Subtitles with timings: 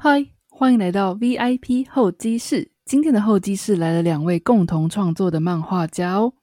[0.00, 2.70] 嗨，欢迎来到 VIP 候机室。
[2.84, 6.34] 今天的候机室来了两位共同创作的漫画家哦。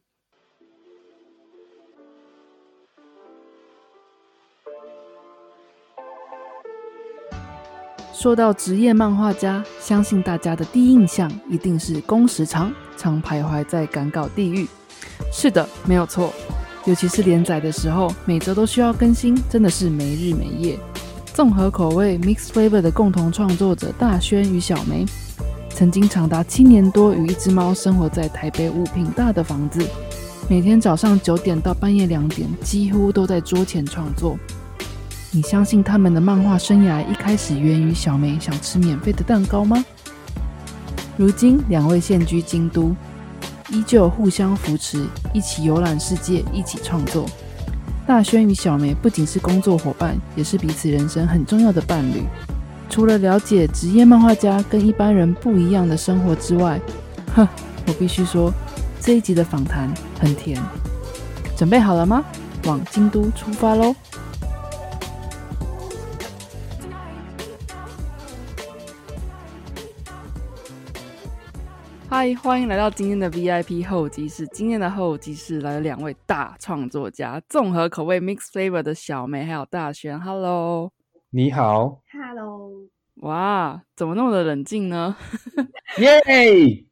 [8.12, 14.68] 说到职业漫画家，相信大家的第一印象一定是工时长，常徘徊在赶稿地狱。
[15.32, 16.34] 是的，没有错。
[16.86, 20.78] 尤其是连载的时候，每周都需要更新，真的是没日没夜。
[21.36, 25.06] 综合口味 Mix Flavor 的共同创作者大轩与小梅，
[25.70, 29.86] 曾经长达七年多与一只猫生活在台北五平大的房子，
[30.48, 34.38] 每天早上九点到半夜两点，几乎都在桌前创作。
[35.30, 39.84] 你相信他们的漫画生涯一开始源于小梅想吃免费的蛋糕吗？
[41.18, 42.96] 如今两位现居京都，
[43.72, 47.26] 依旧互相扶持，一起游览世界，一起创作。
[48.08, 52.24] 大轩与小梅不仅是工作伙伴，也是彼此人生很重要的伴侣。
[52.88, 56.80] 除了了解职业漫画家跟一般人不一样的生活之外，
[57.36, 57.48] 哼，
[57.88, 58.54] 我必须说，
[59.02, 60.62] 这一集的访谈很甜。
[61.58, 62.24] 准备好了吗？
[62.66, 63.96] 往京都出发喽！
[72.18, 74.48] 嗨，欢迎来到今天的 VIP 候机室。
[74.48, 80.18] 今天的候机室来了两位大创作家，综合口味 Mix Flavor 的小梅还有大轩。
[80.18, 80.94] Hello，
[81.32, 82.00] 你好。
[82.14, 82.72] Hello，
[83.16, 85.18] 哇，怎么那么的冷静呢？
[85.98, 86.86] 耶！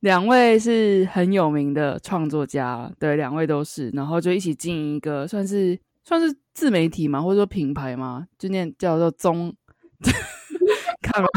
[0.00, 9.54] 两位是很有名的创作家，对，两位都是，然后就一起经营一个算是算是自媒体嘛，或者说品牌嘛，就念叫做综，
[11.02, 11.28] 看吧，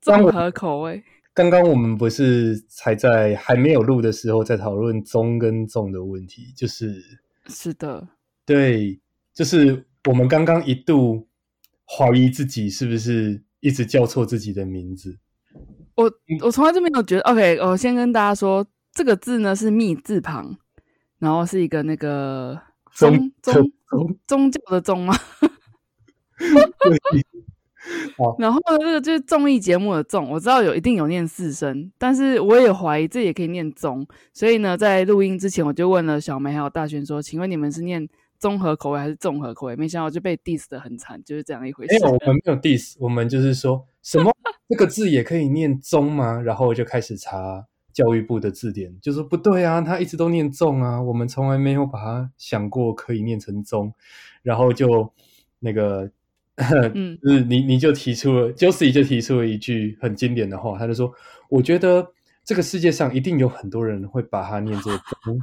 [0.00, 1.02] 综合口味。
[1.34, 7.02] 刚刚我们不是才在还没有录的时候在讨论中跟重的问题，就是
[7.48, 8.08] 是的，
[8.46, 9.00] 对，
[9.34, 11.26] 就是我们刚刚一度
[11.84, 15.18] 怀疑自己是不是一直叫错自己的名字。
[15.96, 16.10] 我
[16.40, 20.56] 我从来就没有觉得，OK，我先跟大家说，这个字呢是“密”字旁，
[21.18, 22.60] 然后是一个那个
[22.92, 23.72] 宗宗
[24.26, 25.14] 宗教的宗吗？
[28.38, 34.06] 然后这个就是综艺节目的“综”，我知道有一定有念四声，但是我也怀疑这也可以念“综”。
[34.32, 38.08] 所以呢，在录音之前，我就问了小梅还有大轩说：“请问你们是念
[38.38, 41.94] 综合口味还是综合口味？”没想到就被 diss 的很惨，就是这样一回事。
[41.94, 44.32] 没有，我 们没有 diss，我们就是说什么
[44.68, 46.40] 这个字也可以念“综”吗？
[46.40, 53.92] 然后我就开始查教育部的字典，就说不对啊，他一直都念“综”啊，我们从来没有把它想过可以念成“综”，
[54.42, 55.12] 然后就
[55.58, 56.10] 那个。
[56.94, 61.12] 嗯，就是你，你就提出了，Josie 就提出了一句很经典的话，他就说
[61.50, 62.12] ：“我觉得
[62.44, 64.92] 这个世界上一定有很多人会把它念作
[65.24, 65.40] 综，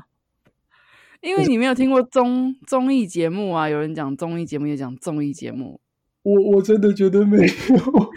[1.21, 5.81] 因为你没有听过综综艺节目啊，有人讲综艺节目，也讲综艺节目。
[6.23, 8.11] 我我真的觉得没有。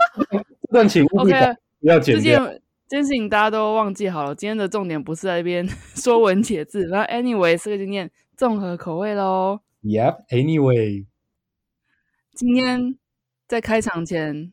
[0.70, 1.32] 但请务必
[1.80, 2.46] 不要剪掉。
[2.88, 4.34] 这件事情大家都忘记好了。
[4.34, 9.60] 今天的重点不是在那边说文解字，然后 anyway 这个就念综合口味喽。
[9.82, 11.06] Yep，anyway。
[12.36, 12.94] 今天
[13.48, 14.52] 在开场前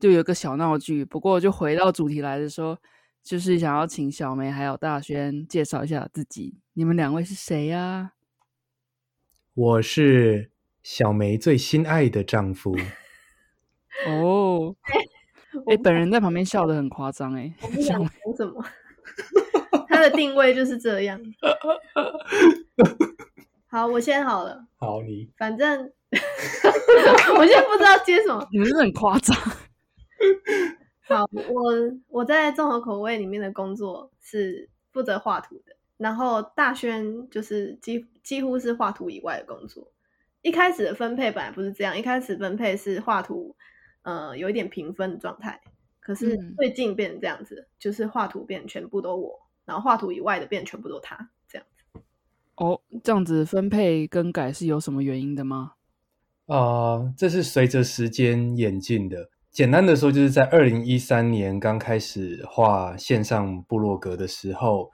[0.00, 2.76] 就有个小闹剧，不过就回到主题来的时候，
[3.22, 8.14] 就是想要请小梅还有大轩介绍一下自己，你们两位是谁呀？
[9.54, 10.50] 我是
[10.82, 12.76] 小梅最心爱的丈夫。
[14.08, 14.74] 哦，
[15.68, 18.64] 哎，本人在旁边笑的很夸张，哎，我不想说什么，
[19.86, 21.20] 他的定位就是这样。
[23.70, 24.66] 好，我先好了。
[24.78, 25.92] 好，你反正。
[27.36, 29.36] 我现在不知道接什么，你们是很夸张。
[31.06, 31.72] 好，我
[32.08, 39.90] 我在综合口味里面的工作是负责画图的，然后大轩就是几几乎是画图以外的工作。
[40.42, 43.54] 一开始的分配本来不是这样，一开始分配是画图，
[44.02, 45.60] 呃，有一点平分的状态。
[46.00, 52.00] 可是最近变成这样子，就是画图变全部都我，然后画图以外的变全部都他这样子。
[52.56, 55.74] 哦，这样子分配更改是有什么原因的吗？
[56.50, 59.30] 啊，这是随着时间演进的。
[59.52, 64.90] 简单的说，就是在二零一三年刚开始画线上部落格的时候，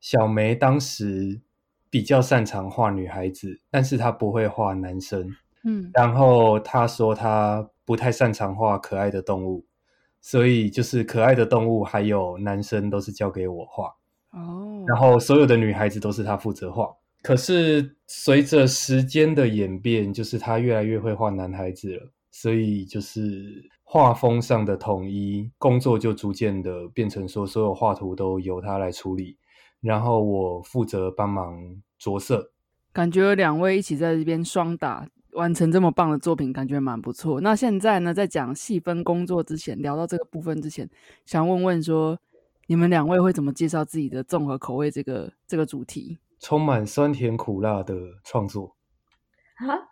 [0.00, 1.40] 小梅当时
[1.88, 5.34] 比较擅长画女孩子，但是她不会画男生。
[5.64, 9.64] 嗯，然后她说她不太擅长画可爱的动物，
[10.20, 13.94] 所以就是可爱的动物还有男生都是交给我画。
[14.32, 16.94] 哦，然后所有的女孩子都是她负责画。
[17.28, 29.36] 可是随着时间的演变，就是他越来越会画男孩子了，所以就是画风上的统一，工作就逐渐的变成说，所有画图都由他来处理，
[29.82, 31.54] 然后我负责帮忙
[31.98, 32.50] 着色。
[32.94, 37.42] 感觉两位一起在这边双打，完成这么棒的作品，感觉蛮不错。
[37.42, 40.88] 那现在呢，在讲细分工作之前，聊到这个部分之前，
[41.26, 42.18] 想问问说，
[42.68, 46.16] 你们两位会怎么介绍自己的综合口味这个这个主题？
[46.40, 47.94] 充满酸甜苦辣的
[48.24, 48.76] 创作
[49.56, 49.88] 啊？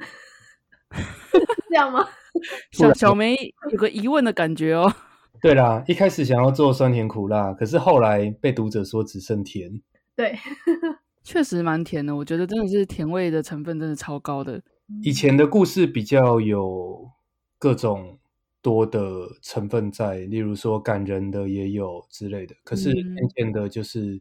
[1.69, 2.06] 这样吗？
[2.72, 3.34] 小小梅
[3.70, 4.93] 有个疑问的感觉哦。
[5.43, 9.81] 对啦，一开始想要做酸甜苦辣，可是后来被读者说只剩甜。
[10.14, 10.34] 对，
[11.22, 12.16] 确实蛮甜的。
[12.16, 14.62] 我觉得真的是甜味的成分真的超高的。
[15.02, 17.10] 以前的故事比较有
[17.58, 18.19] 各种
[18.62, 22.54] 多的成分在，例如说感人的也有之类的。
[22.64, 24.20] 可是渐渐的，就是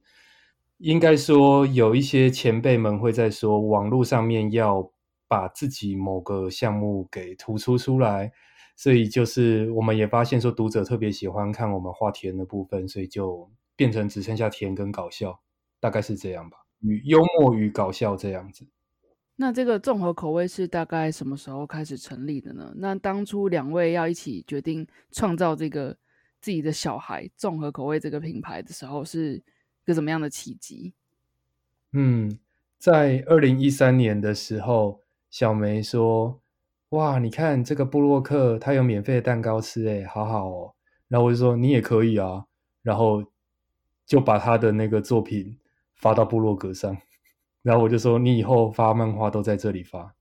[0.77, 4.91] 应该说有一些前辈们会在说，网络上面要
[5.27, 8.31] 把自己某个项目给突出出来。
[8.77, 15.39] 所以就是我们也发现说，读者特别喜欢看我们画甜的部分，所以就变成只剩下甜跟搞笑，
[15.79, 18.67] 大概是这样吧，与幽默与搞笑这样子。
[19.37, 22.73] 那这个综合口味是大概什么时候开始成立的呢？
[22.75, 25.97] 那当初两位要一起决定创造这个
[26.41, 29.41] 自己的小孩综合口味这个品牌的时候，是
[29.85, 30.93] 个怎么样的契机？
[31.93, 32.37] 嗯，
[32.77, 36.41] 在二零一三年的时候，小梅说。
[36.89, 40.75] 哇，你看这个布洛克，他有免费的蛋糕吃，哎，好好哦。
[41.09, 42.45] 然后我就说你也可以啊，
[42.83, 43.23] 然后
[44.05, 45.57] 就把他的那个作品
[45.95, 46.95] 发到部落格上。
[47.63, 50.15] 然后我就说你以后发漫画都在这里发。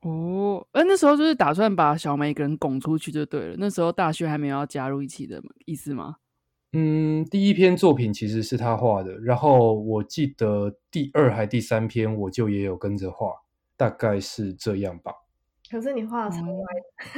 [0.00, 3.56] 哦，哎，那时候就是打算把小梅一个人拱出去就对了。
[3.58, 6.16] 那时候大学还没有要加入一起的意思吗？
[6.74, 13.28] 嗯，第一篇作品其实是他画的，然后我记得第二还第三篇我就也有跟着画，
[13.76, 15.12] 大概是这样吧。
[15.70, 16.64] 可是你画的超歪，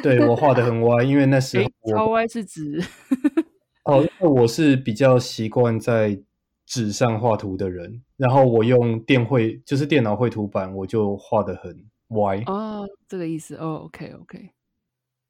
[0.02, 2.80] 对我画的很歪，因为那时候超歪是指
[3.84, 6.20] 哦，因为我是比较习惯在
[6.64, 14.50] 纸上画图的人，然后我用电绘，就是电脑绘图板，我就画的很歪哦，这个意思哦，OK OK。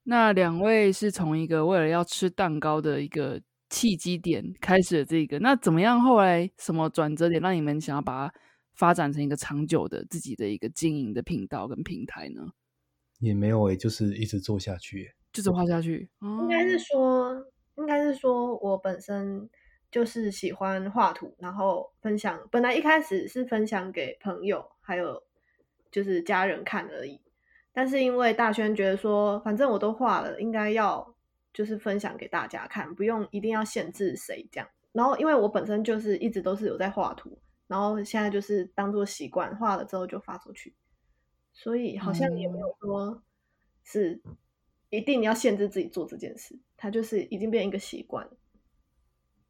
[0.05, 6.01] 那两位是从一个为了要吃蛋糕的一个契机点开始的这个，那怎么样？
[6.01, 8.35] 后来什么转折点让你们想要把它
[8.75, 12.53] 发展成一个长久的自己的一个经营的频道跟平台呢？
[13.21, 16.11] 也没有诶，就是一直做下去，就是画下去。
[16.21, 17.47] 应该是说，
[17.79, 19.49] 应该是说我本身
[19.91, 22.39] 就是喜欢画图，然后分享。
[22.51, 25.23] 本来一开始是分享给朋友，还有
[25.91, 27.19] 就是家人看而已。
[27.73, 31.16] 但是因为大轩觉得说，反正我都画了，应该要
[31.57, 34.69] 就是分享给大家看，不用一定要限制谁这样。
[34.93, 40.75] 然后因为我本身就是一直都是有在画图，然后现在就是当做习惯，画了之后就发出去。
[41.55, 43.23] 所以好像也没有说
[43.85, 44.21] 是
[44.91, 48.29] 一定要限制自己做这件事，它就是已经变成一个习惯。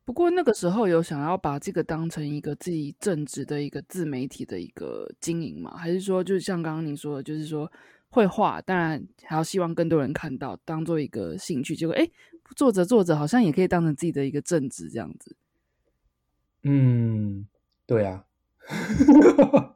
[0.05, 5.77] 不过那个时候有想要把这个当成一个自己正直的一个自媒体的一个经营吗？
[5.77, 7.69] 还是说，就像刚刚你说的，就是说
[8.09, 11.75] 会画，当然还要希望更多人看到，当做一个兴趣。
[11.77, 12.09] 结果哎，
[12.55, 15.37] 做着做着好像也可以当成自己的一个正职这样子。
[16.63, 17.47] 嗯，
[17.87, 18.25] 对啊。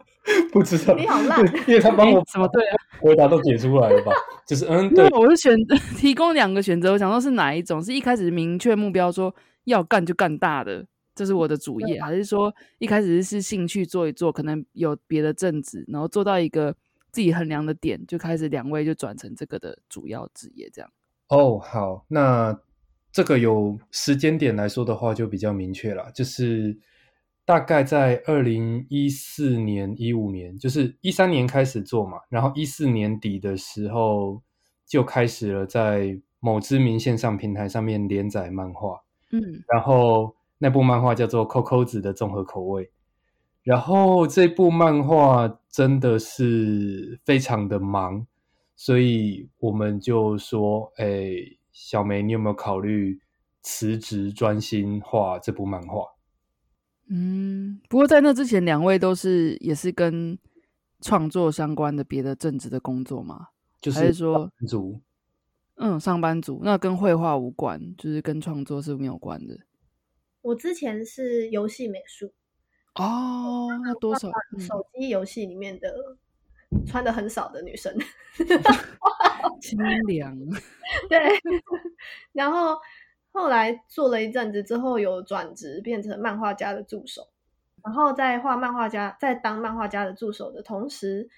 [0.53, 2.77] 不知道，你好烂，因为他帮我什么对啊？
[3.01, 4.13] 回答都解出来了吧？
[4.47, 5.57] 就是嗯，对，我是选
[5.97, 7.83] 提供两个选择，我想说是哪一种？
[7.83, 9.35] 是一开始明确目标说
[9.65, 16.75] 要干就干大的，这是我的主业，还是说一开始是兴趣做一做，可能有别的正职，然后做到一个
[17.13, 20.91] 自己衡量的点，就开始两位就转成这个的主要职业这样？
[21.29, 22.61] 哦，好，那
[23.13, 26.79] 这个有时间点来说的话，就比较明确了，就是。
[27.47, 34.41] 大概在二零一四年、一五年，就是一三年开始做嘛，然后一四年底的时候
[34.87, 39.01] 就开始了在某知名线上平台上面连载漫画，
[39.33, 42.85] 嗯，然后那部漫画叫做《扣扣子的综合口味》，
[43.65, 48.27] 然后这部漫画真的是非常的忙，
[48.75, 51.33] 所以我们就说：“哎，
[51.73, 53.21] 小梅，你有没有考虑
[53.63, 56.05] 辞职专心画这部漫画？”
[57.09, 60.39] 嗯，不过在那之前，两位都是也是跟
[61.01, 63.49] 创作相关的别的正职的工作吗？
[63.81, 65.01] 就是说，族？
[65.77, 69.59] 嗯，上班族，那跟绘画无关，就是跟创作是没有关的。
[70.43, 72.33] 我之前是游戏美术
[72.95, 74.29] 哦，那多少
[74.59, 76.17] 手机游戏里面的
[76.87, 77.97] 穿的很少的女生，
[79.61, 80.37] 清凉。
[81.09, 81.19] 对，
[82.33, 82.79] 然后。
[83.33, 87.29] 后来做了一阵子之后，有转职变成漫画家的助手，
[87.85, 91.29] 然后在画漫画家，在当漫画家的助手的同时，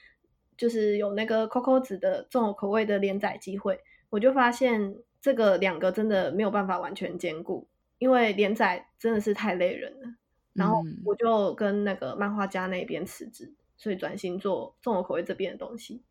[0.57, 3.79] 就是有那个 Coco 子的这种口味的连载机会，
[4.09, 7.69] 我就发现这个两个真的没有办法完全兼顾，
[7.99, 10.09] 因为连载真的是太累人了。
[10.53, 16.03] 然后我就跟那个漫画家那边辞职，所以转型做重口味这边的东西。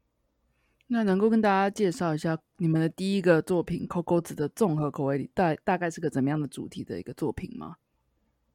[0.87, 7.77] 那能够跟大家介绍一下你们的第一个作品《Coco 子》的综合口味里大大概是个怎么样的主题的一个作品吗？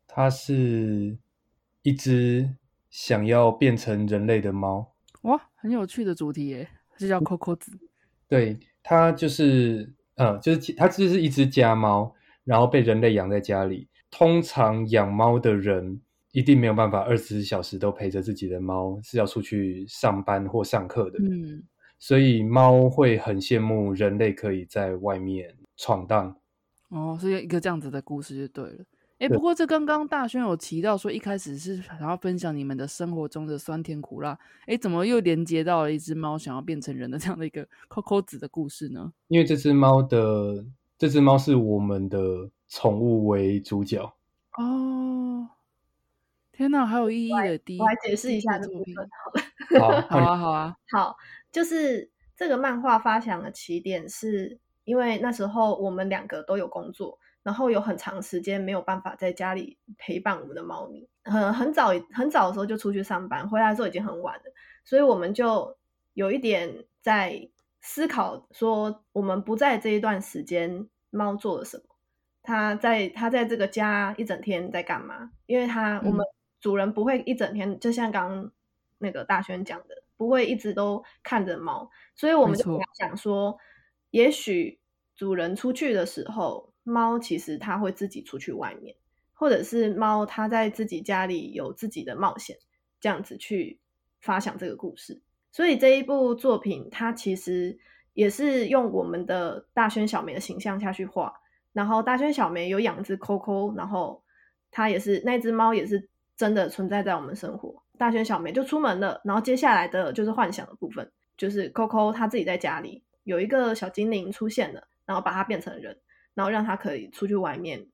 [0.07, 1.17] 它是
[1.83, 2.57] 一只
[2.91, 4.93] 想要变成人类的猫。
[5.23, 6.69] 哇，很有趣的主题耶！
[6.99, 7.79] 是叫 Coco 子。
[8.29, 12.15] 对，它就是，呃，就是它就是一只家猫，
[12.45, 13.89] 然后被人类养在家里。
[14.11, 16.01] 通常养猫的人
[16.33, 21.19] 一定没有办法二十四小时都陪着自己的猫，是要出去上班或上课的。
[21.19, 21.63] 嗯，
[21.99, 26.37] 所以猫会很羡慕人类可以在外面闯荡。
[26.91, 28.85] 哦，是一个这样子的故事就对了。
[29.19, 39.11] 哎，不过这刚刚大轩有提到说，一开始是想要分享你们的生活中的酸甜苦辣，哎，怎么又连接到了一只猫想要变成人的这样的一个 Coco 子的故事呢？
[39.29, 40.67] 因为这只猫的
[40.99, 44.15] 这只猫是我们的宠物为主角。
[44.57, 45.51] 哦，
[46.53, 48.59] 天哪，好有意义的第一，我来解释一下。
[48.59, 49.09] 这部分
[49.79, 50.01] 好了。
[50.09, 51.17] 好，好啊，好啊， 好，
[51.53, 64.45] 就是这个漫画发想的起点是因为那时候我们两个都有工作，然后有很长时间没有办法在家里陪伴我们的猫咪，很很早很早的时候就出去上班，回来的时候已经很晚了，
[64.83, 65.77] 所以我们就
[66.15, 67.51] 有一点在
[67.87, 71.85] 思考说，我们不在这一段时间，猫做了什么？
[72.43, 75.31] 它在它在这个家一整天在干嘛？
[75.47, 76.27] 因为它我们
[76.61, 78.53] 主人不会一整天，就像刚刚
[78.99, 83.57] 那个大轩讲的，不会一直都看着猫，所以我们就想说，
[84.11, 84.81] 也许
[85.15, 88.97] 主人出去的时候，猫其实它会自己出去外面，
[89.33, 92.57] 或者是猫它在自己家里有自己的冒险，
[93.01, 93.79] 这样子去
[94.21, 95.23] 发想这个故事。
[95.57, 97.79] 所以这一部作品，它其实
[98.13, 101.33] 也是用我们的大轩小梅的形象下去画。
[101.73, 104.23] 然后大轩小梅有养只 Coco，然后
[104.71, 107.83] 它也是那只猫也是真的存在在我们生活。
[107.97, 115.97] 大轩小梅就出门了，然后接下来的就是幻想的部分，就是 Coco 它自己在家里有一个小精灵出现了，然后把它变成人，
[116.35, 117.87] 然后让它可以出去外面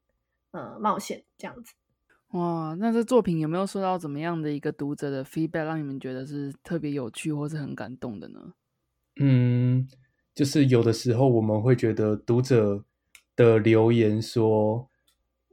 [0.50, 1.75] 呃冒险这样子。
[2.33, 8.41] 哇，那这作品有没有受到怎么样的一个读者的 feedback，让你们觉得是特别有趣或是很感动的呢？
[9.21, 9.87] 嗯，
[10.35, 12.83] 就是有的时候我们会觉得读者
[13.37, 14.89] 的留言说：“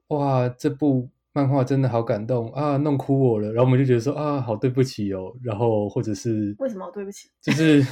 [0.07, 6.89] 哇，这部漫画真的好感动啊，弄哭我了。”然后我们就觉得说：“啊，好对不起哦。”然后或者是为什么？
[6.91, 7.83] 对不起，就是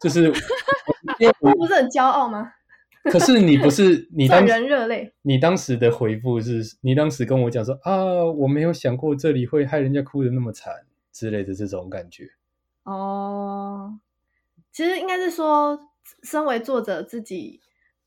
[0.00, 0.32] 就是，
[1.18, 2.52] 因为我不是很骄傲吗？
[3.12, 10.72] 可是你不是你当赚人热泪，你当时的回复是你当时跟我讲说啊，我没有想过这里会害人家哭的那么惨
[11.12, 12.30] 之类的这种感觉。
[12.84, 13.98] 哦，
[14.72, 15.78] 其实应该是说，
[16.22, 17.60] 身为作者自己，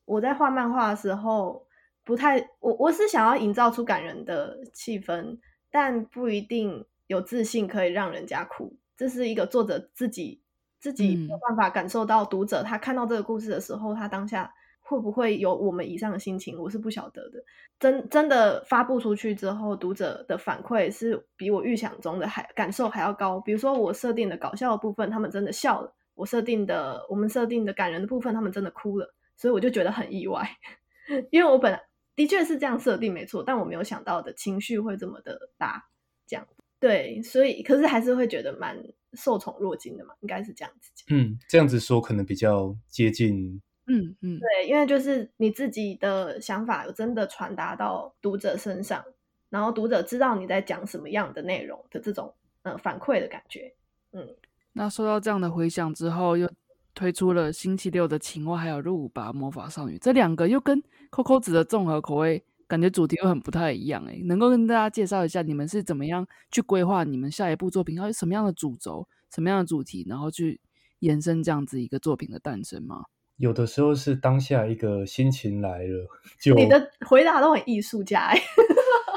[0.06, 1.68] 我在画漫画的时候，
[2.04, 5.38] 不太，我我是想要营造出感人的气氛，
[5.70, 8.76] 但不一定有自信可以让人家哭。
[8.98, 10.42] 这是一个作者自己
[10.80, 14.52] 自己没有办法感受到读者他看到这个故事的时候，他当下
[14.92, 17.42] 会不会有我们以上的心情，我是不晓得的。
[17.80, 23.40] 真真的发布出去之后，读者的反馈是比我预想中的还感受还要高。
[23.40, 29.16] 比如说我设定的搞笑的部分，他们真的笑了；我设定的我们设定的感人的部分，他们真的哭了。
[29.38, 30.46] 所以我就觉得很意外，
[31.32, 31.82] 因为我本来
[32.18, 35.82] 的确是这样设定没错，但我没有想到的情绪会这么的大，
[36.28, 36.46] 这样
[36.82, 38.78] 对，所以可是还是会觉得蛮
[39.14, 41.06] 受宠若惊的嘛，应该是这样子讲。
[41.10, 43.62] 嗯，这样子说可能比较接近。
[43.88, 49.04] 嗯嗯，对，因为就是你自己的想法有真的传达到读者身上，
[49.50, 53.74] 然后读者知道你在讲什么样的内容的这种呃反馈的感觉。
[54.14, 54.36] 嗯，
[54.74, 56.50] 那受到这样的回响之后，又
[56.94, 64.22] 推出了星期六的青蛙，还有入伍吧魔法少女这两个，又跟 Coco 子的综合口味，感觉主题又很不太一样诶。
[64.26, 70.62] 能够跟大家介绍一下，你们是怎么样去规划你们下一部作品，要有什么样的主轴、什么样的主题，然后去
[71.00, 73.06] 延伸这样子一个作品的诞生吗？
[73.42, 76.08] 有的时候是当下一个心情来了，
[76.40, 78.40] 就你的回答都很艺术家 哎、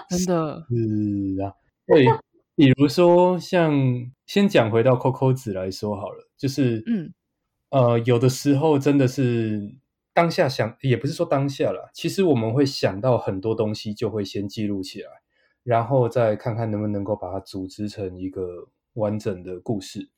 [0.08, 1.52] 真的，是啊，
[1.86, 2.06] 对，
[2.56, 3.70] 比如说像
[4.24, 7.12] 先讲回到 Coco 子来说好了，就是嗯
[7.68, 9.74] 呃，有的时候真的是
[10.14, 15.10] 当下想，也不是说当下啦，其实我们会想到很多东西，就会先记录起来，
[15.62, 20.08] 然后再看看能不能够把它组织成一个完整的故事。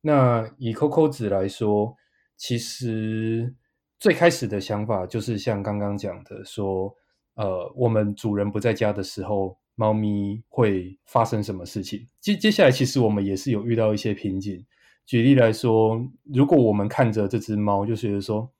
[0.00, 1.96] 那以 Coco 子来说，
[2.36, 3.54] 其实
[3.98, 6.94] 最开始的想法就是像刚刚讲的说，
[7.34, 12.06] 呃，我们主人不在家的时候，猫咪会发生什么事情？
[12.20, 14.64] 接接下来，其实我们也是有遇到一些瓶颈。
[15.04, 18.50] 举例来说，如果我们看着这只猫，就觉得说，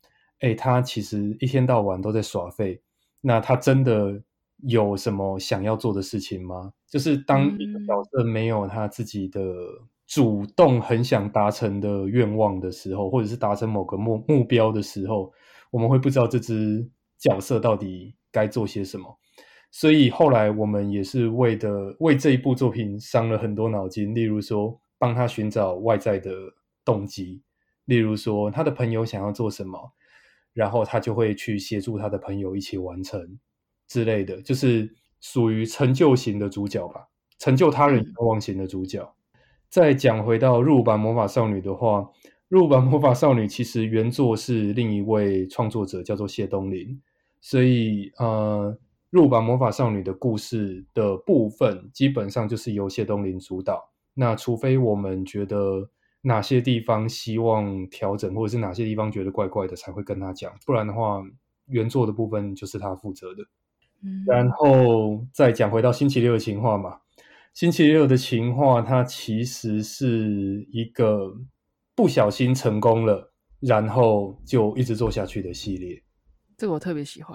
[0.40, 2.80] 哎，它其实一天到晚都在耍废，
[3.20, 4.22] 那它真的
[4.62, 6.72] 有什么想要做的事情吗？
[6.88, 9.40] 就是当一个角色没有他自己的
[10.06, 15.32] 主动很想达成的愿望的时候，或者是达成某个目目标的时候，
[15.70, 19.18] 我们会不知道这只角色到底该做些什么。
[19.72, 26.32] 所以后来我们也是为的为这一部作品伤了很多脑筋，例如说帮他寻找外在的
[26.84, 27.42] 动机，
[27.86, 29.92] 例如说他的朋友想要做什么，
[30.54, 33.38] 然后他就会去协助他的朋友一起完成
[33.88, 37.08] 之类的，就是属于成就型的主角吧，
[37.38, 39.15] 成就他人愿望型的主角。
[39.68, 42.08] 再讲回到入版魔法少女的话，
[42.48, 47.00] 入版魔法少女其实原作是另一位创作者叫做谢东林，
[47.40, 48.76] 所以呃，
[49.10, 53.90] 入版魔法少女的故事的部分基本上就是由谢东林主导。
[54.14, 55.90] 那除非我们觉得
[56.22, 61.22] 哪些地方希望调整，或者是哪些地方觉得怪怪的，才会跟他讲，不然的话，
[61.66, 63.44] 原作的部分就是他负责的。
[64.26, 66.98] 然后再讲回到星期六的情话嘛。
[67.56, 71.34] 星期六的情话，它其实是一个
[71.94, 76.02] 不小心成功了，然后就一直做下去的系列。
[76.58, 77.34] 这个我特别喜欢，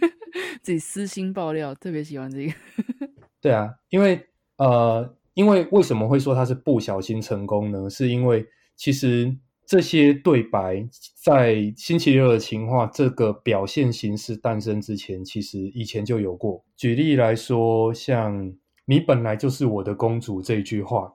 [0.64, 2.54] 自己私心爆料，特别喜欢这个。
[3.38, 4.26] 对啊，因为
[4.56, 7.90] 呃，因为为什么会说它是不小心成功呢？
[7.90, 9.36] 是因为其实
[9.66, 10.88] 这些对白
[11.22, 16.64] 在星期六的情话这个表现形式诞生之前，其实以前就有过。
[16.78, 18.54] 举例来说，像。
[18.90, 21.14] 你本来就是我的公主这一句话，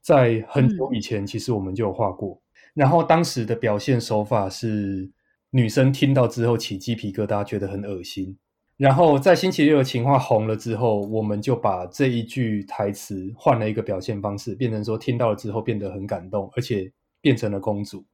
[0.00, 2.40] 在很久以前，其实我们就有画过。
[2.72, 5.10] 然后当时的表现手法是，
[5.50, 8.38] 女生听到之后起鸡皮疙瘩，觉得很恶心。
[8.76, 18.06] 然后在星期六的情话红了之后，我们就把这一句台词换了一个表现方式，变成说听到了之后变得很感动，而且变成了公主。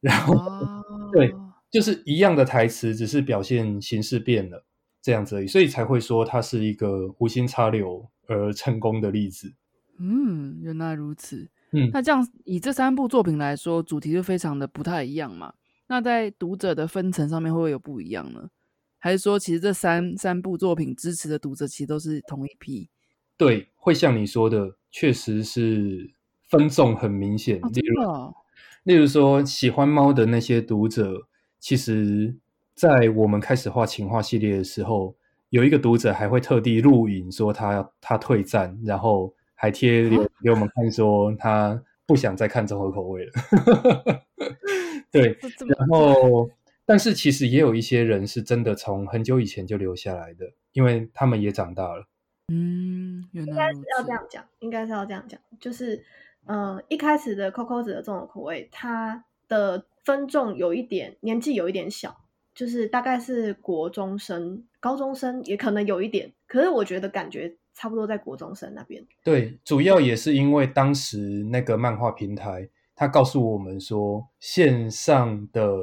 [0.00, 0.34] 然后
[1.12, 1.30] 对，
[1.70, 4.64] 就是一样的台词，只是表现形式变了。
[5.02, 9.54] 这样子而已，所以才会说它是一个无心插柳而成功的例子。
[9.98, 11.50] 嗯，原来如此。
[11.72, 15.54] 嗯，那这样以这三部作品来说，主题就非常的不太一样嘛。
[15.86, 18.50] 那在读者的分层上面会不会有不一样呢？
[18.98, 22.88] 还是说，其实这三三部作品支持的读者其实都是同一批？
[23.36, 26.12] 对，会像你说的，确实是
[26.48, 27.60] 分众很明显。
[27.60, 28.34] 例如，
[28.84, 32.36] 例如说喜欢猫的那些读者，其实。
[32.74, 35.14] 在我们开始画情话系列的时候，
[35.52, 43.32] 有一个读者还会特地录影说他他退战，然后还贴给给我们看说他不想再看综合口味了。
[45.12, 45.36] 对，
[45.76, 46.48] 然后
[46.86, 52.06] 但是其实也有一些人是真的从很久以前就留下来的，因为他们也长大了。
[52.48, 56.02] 嗯，应该是要这样讲，应该是要这样讲，就是
[56.46, 62.24] 呃一开始的 Coco 子的综合口味，它的分众有一点年纪有一点小。
[62.54, 69.02] 就是大概是国中生、高中生，也可能有一点，可是我觉得感觉差不多在国中生那边。
[69.24, 71.18] 对，主要也是因为当时
[71.50, 75.74] 那个漫画平台，他告诉我们说，线上的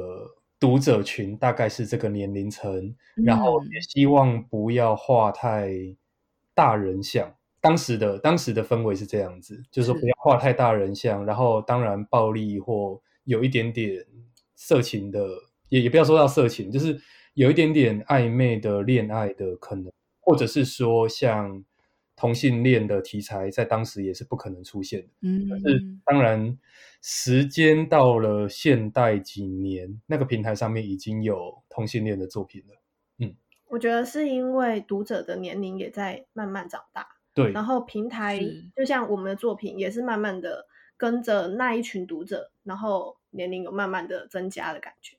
[0.60, 5.72] 读者群大概是这个年龄层，然后也希望不要画太
[6.54, 7.34] 大人像。
[7.60, 14.06] 当时的当时的氛围是这样子，就是说不要画太大人像，然后当然暴力或有一点点
[14.54, 15.20] 色情的。
[15.70, 17.00] 也也不要说到色情，就是
[17.32, 21.64] 有一点点暧昧的恋爱的可能，或者是说像
[22.14, 25.08] 同性恋的题材，在当时也是不可能出现的。
[25.22, 26.58] 嗯，可是当然，
[27.00, 32.76] 时间到了现代几年，那个平台上面已经有同性恋的作品了。
[33.18, 33.34] 嗯，
[33.68, 38.38] 我觉得是因为读者的年龄也在慢慢长大，对，然后平台
[38.76, 40.66] 就像我们的作品也是慢慢的
[40.98, 45.16] 跟着那一群读者，然后年龄有慢慢的增加的感觉。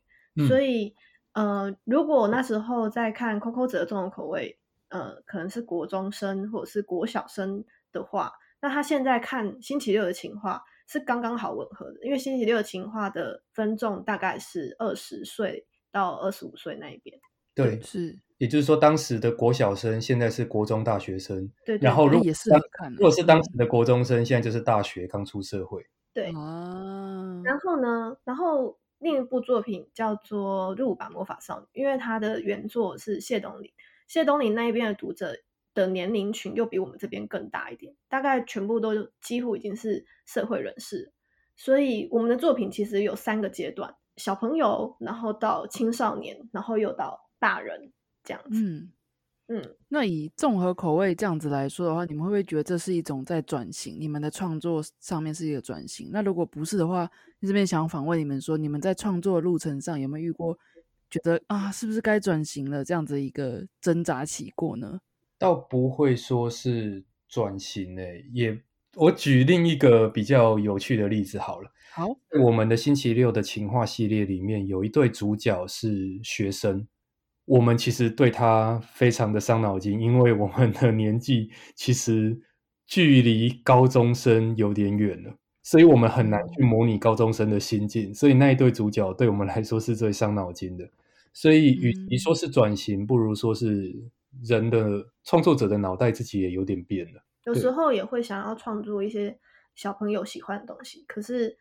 [0.48, 0.96] 所以，
[1.34, 4.58] 呃，如果那时候在看 Coco 子的这种口味，
[4.90, 17.20] 呃，可能是国中生或者是国小生的话，那他现在看星期六的情话是刚刚好吻合的，因为星期六的情话的分众大概是二十岁到二十五岁那一边。
[17.54, 25.86] 对，是，也就是说，当时的国小生现在是国中大学生，对，然后如果也是看，如果是当时的国中生，现在就是大学刚出社会。
[26.14, 28.78] 对啊，然后呢，然后。
[29.02, 33.70] 另一部作品叫做《入版魔法少女》，因为它的原作是谢东林，
[34.08, 35.36] 谢东林那一边的读者
[35.74, 41.12] 的年龄群又比我们这边更大一点，大概全部都几乎已经是社会人士，
[41.58, 47.92] 所以我们的作品其实有三个阶段：小朋友，然后到青少年，然后又到大人
[48.24, 48.62] 这样子。
[48.62, 48.92] 嗯。
[49.48, 53.98] 嗯，那以综合口味这样子来说的话，你们会不会觉得这是一种在转型？
[54.00, 56.10] 你们的创作上面是一个转型？
[56.14, 57.10] 那如果不是的话，
[57.42, 60.58] 这边想反问你们说，你们在创作路程上有没有遇过
[61.10, 65.02] 觉得啊，是不是该转型了这样子一个挣扎起过呢？
[65.38, 68.58] 倒不会说是转型诶，也
[68.96, 71.70] 我举另一个比较有趣的例子好了。
[71.94, 72.08] 好，
[72.42, 76.88] 我们的星期六的情话系列里面有一对主角是学生，
[77.52, 82.40] 我们其实对他非常的伤脑筋，因为我们的年纪其实
[82.88, 90.90] 距离高中生有点远了，所以我们很难去模拟高中生的心境，所以那一对主角对我们来说是最伤脑筋的。
[91.34, 93.94] 所以与其说是转型，不如说是
[94.42, 97.22] 人的创作者的脑袋自己也有点变了。
[97.44, 99.38] 有时候也会想要创作一些
[99.76, 101.58] 小朋友喜欢的东西，可是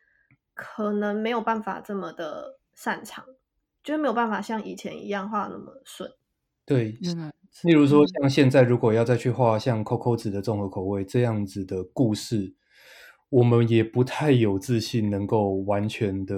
[0.53, 3.25] 可能没有办法这么的擅长，
[3.83, 6.11] 就是没有办法像以前一样画那么顺。
[6.65, 6.97] 对，
[7.63, 12.55] 例如说像现在如果要再去画像 Coco 子的综合口味这样子的故事，
[13.29, 16.35] 我们也不太有自信能够完全的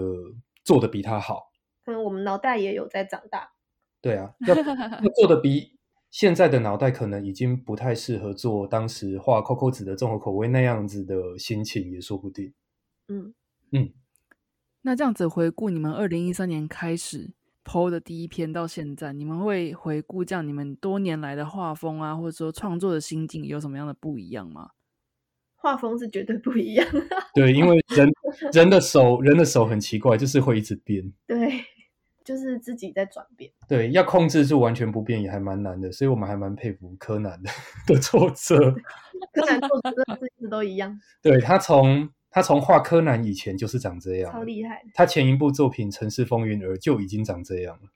[0.63, 1.51] 做的比他好。
[1.85, 3.51] 可能我们脑袋也有在长大。
[4.01, 5.77] 对啊，要 要做的比
[6.09, 12.53] 现在的脑袋可能已经不太适合做当时画 Coco 子的综合口味那样子的心情，也说不定。
[13.07, 13.33] 嗯，
[13.71, 13.91] 嗯，
[14.83, 17.31] 那这样子回顾你们二零一三年开始
[17.65, 24.71] PO 的第一篇到现在，你们会回顾这样你们多年来的画风啊，或者说创作的心境有什么样的不一样吗？
[25.55, 26.85] 画风是绝对不一样。
[27.33, 28.11] 对，因为人
[28.51, 31.13] 人的手人的手很奇怪，就是会一直变。
[31.25, 31.63] 对，
[32.25, 33.49] 就是自己在转变。
[33.69, 37.49] 对，要控制住完全不变也还蛮难的，所以我们还蛮佩服柯南的
[37.87, 38.75] 的作者。
[39.31, 44.83] 柯南作者真的是一直都一样，对他从他从画柯南以前就是长这样了，超厉害。
[44.95, 47.89] 他前一部作品《城市风云儿》就已经长这样了。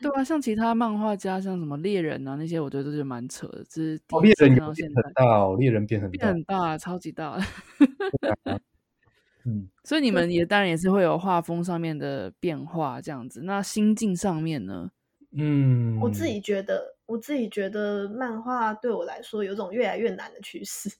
[0.00, 3.62] 对啊，像其他漫画家，像什么猎人啊那些，我觉得都是蛮扯的。
[3.68, 6.28] 这是猎人有变很大哦，猎人变很变大。
[6.28, 7.38] 很大，超级大。
[9.44, 13.42] 嗯，所以你们也当然也是会有画风上面的变化，这样子。
[13.42, 14.90] 那心境上面呢？
[15.36, 20.90] 嗯，我自己觉得，我自己觉得漫画对我来说有种越来越难的趋势。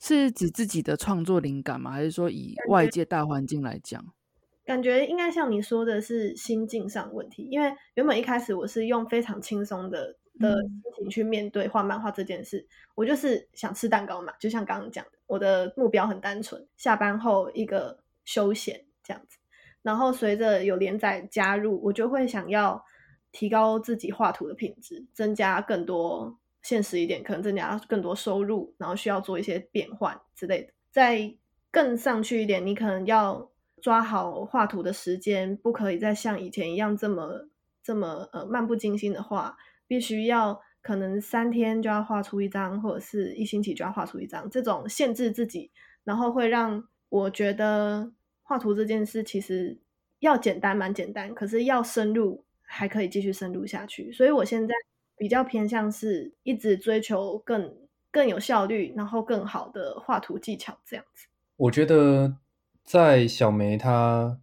[0.00, 1.92] 是指自己的创作灵感吗？
[1.92, 4.04] 还是说以外界大环境来讲？
[4.64, 10.56] 感觉应该像你说的是心境上问题，因为原本一开始我是用非常轻松的的
[10.96, 19.38] 情去面对画漫画这件事，我就是想吃蛋糕嘛，就像刚刚讲的，我的目标很单纯，下班后一个休闲这样子。
[19.82, 22.82] 然后随着有连载加入，我就会想要
[23.32, 30.72] 提高自己画图的品质，增加更多现实一点，可能增加更多收入，然后需要做一些变换之类的。
[30.90, 31.32] 再
[31.70, 33.50] 更上去一点，你可能要
[33.80, 37.48] 抓好画图的时间，不可以再像以前一样这么
[37.82, 45.70] 这么呃漫不经心的画，必须要可能三天就要画出一张，或者是一星期就要画出一张，这种限制自己，
[46.04, 49.78] 然后会让我觉得画图这件事其实
[50.20, 54.10] 要简单蛮简单，可是要深入还可以继续深入下去。
[54.12, 54.72] 所以我现在
[55.16, 57.74] 比较偏向是一直追求更
[58.10, 61.26] 更有效率，然后更好的画图技巧这样子。
[61.56, 62.36] 我觉得
[62.82, 64.38] 在小梅她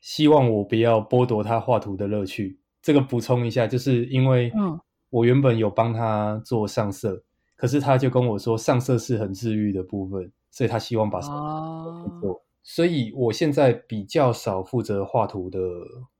[0.00, 2.58] 希望我不要剥夺她画图的乐趣。
[2.82, 7.22] 这个补充一下，就是因为嗯我原本有帮她做上色，
[7.54, 12.42] 可是她就跟我说上色是很治愈的部分，所以她希望把上色哦，做。
[12.64, 15.58] 所以我现在比较少负责画图的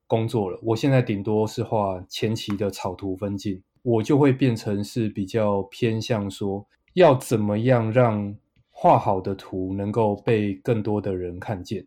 [0.06, 8.34] 工作了，我现在顶多是画前期的草图分镜，我就会变成是比较偏向说要怎么样让
[8.70, 11.86] 画好的图能够被更多的人看见。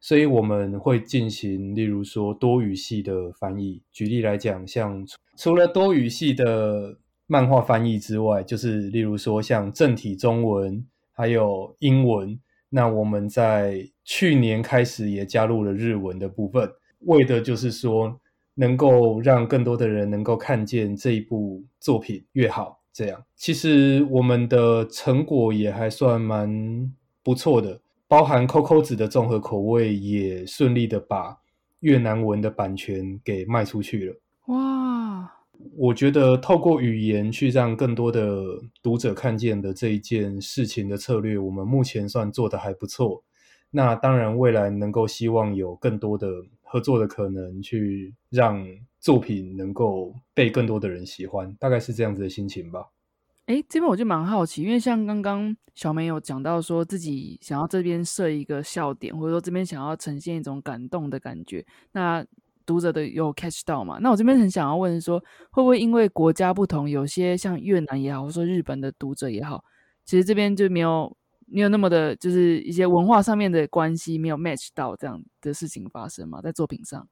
[0.00, 3.80] 所以我们会进行，例如说多语系的翻译。
[3.90, 12.38] 举例来讲，像除了多语系的漫画翻译之外，就是例如说像正体中文还有英文。
[12.68, 18.20] 那我们在去年开始也加入了日文的部分，为的就是说
[18.54, 22.80] 能够让更多的人能够看见这一部作品越好。
[22.92, 26.92] 这样，其实我们的成果也还算蛮
[27.24, 31.38] 不错的，包含 Coco 子的综合口味也顺利的把
[31.80, 34.16] 越南文的版权给卖出去了。
[34.46, 35.28] 哇，
[35.76, 38.44] 我觉得透过语言去让更多的
[38.80, 43.24] 读者看见的这一件事情的策略，我们目前算做的还不错。
[43.72, 46.28] 那当然，未来能够希望有更多的
[46.74, 48.66] 合作的可能，去让
[48.98, 52.84] 作品能够被更多的人喜欢，大概是这样子的心情吧。
[53.46, 62.26] 哎，这边我就蛮好奇，因为像刚刚小梅有讲到说自己想要这边设一个笑点，或者说这边想要呈现一种感动的感觉，那
[62.66, 64.00] 读者的有 catch 到嘛？
[64.00, 65.20] 那我这边很想要问说，
[65.52, 69.62] 会不会因为国家不同，有些像越南也好，或者说日本的读者也好，
[70.04, 71.16] 其实这边就没有
[71.54, 76.40] 没有那么的，就是一些文化上面的关系没有 match 到这样的事情发生吗？
[76.42, 77.08] 在作品上，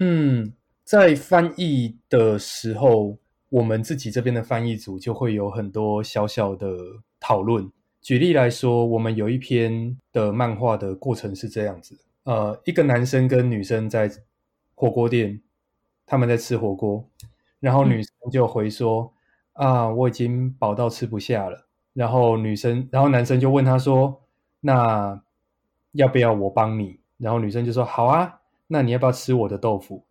[0.00, 0.52] 嗯，
[0.84, 3.16] 在翻译的时候，
[3.48, 6.76] 我们自己这边的翻译组就会有很多小小的
[7.18, 14.10] 讨论，举例来说，我们有一篇的漫画的过程是这样子：呃，一个男生跟女生在
[14.74, 15.40] 火锅店，
[16.04, 17.08] 他们在吃火锅，
[17.60, 19.10] 然后女生就回说
[19.56, 21.65] ：“啊，我已经饱到吃不下了。”
[21.96, 24.22] 然后女生，然后男生就问他说
[24.60, 25.18] ：“那
[25.92, 30.04] 要不要我帮你？”然后女生就说：“好啊，那你要不要吃我的豆腐？”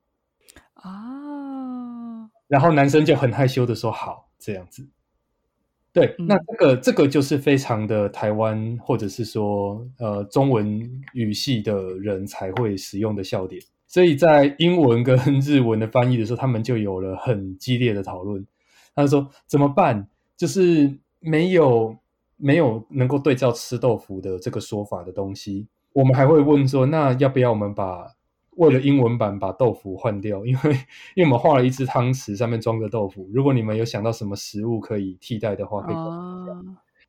[0.74, 4.88] 啊，然后男生就很害羞的说：“好。”这样子。
[5.92, 10.82] 对，那这个这个就是非常的台湾，或者是说呃中文
[11.14, 13.62] 语系的人才会使用的笑点。
[13.88, 18.46] 所以在英文跟 日文的翻译的时候，他们就有了很激烈的讨论。
[18.94, 20.08] 他说：“怎么办？
[20.36, 21.98] 就是没有
[22.38, 25.68] 没有能够对照吃豆腐的这个说法的东西。
[25.94, 28.06] 我们还会问说，那要不要我们把
[28.58, 30.46] 为了英文版把豆腐换掉？
[30.46, 30.72] 因为
[31.16, 33.30] 因为我们画了一只汤匙，上面装着豆腐。
[33.34, 35.96] 如果你们有想到什么食物可以替代的话，可以。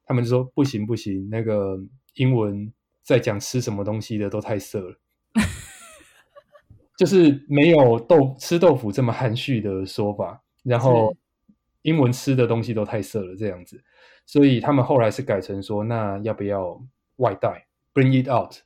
[0.05, 1.79] 他们就说不行不行，那个
[2.14, 4.96] 英文在讲吃什么东西的都太色了。
[6.96, 11.14] ”就是没有豆吃豆腐这么含蓄的说法，然后
[11.83, 13.83] 英文吃的东西都太色了这样子，
[14.27, 16.79] 所以他们后来是改成说，那要不要
[17.17, 18.57] 外带？Bring it out。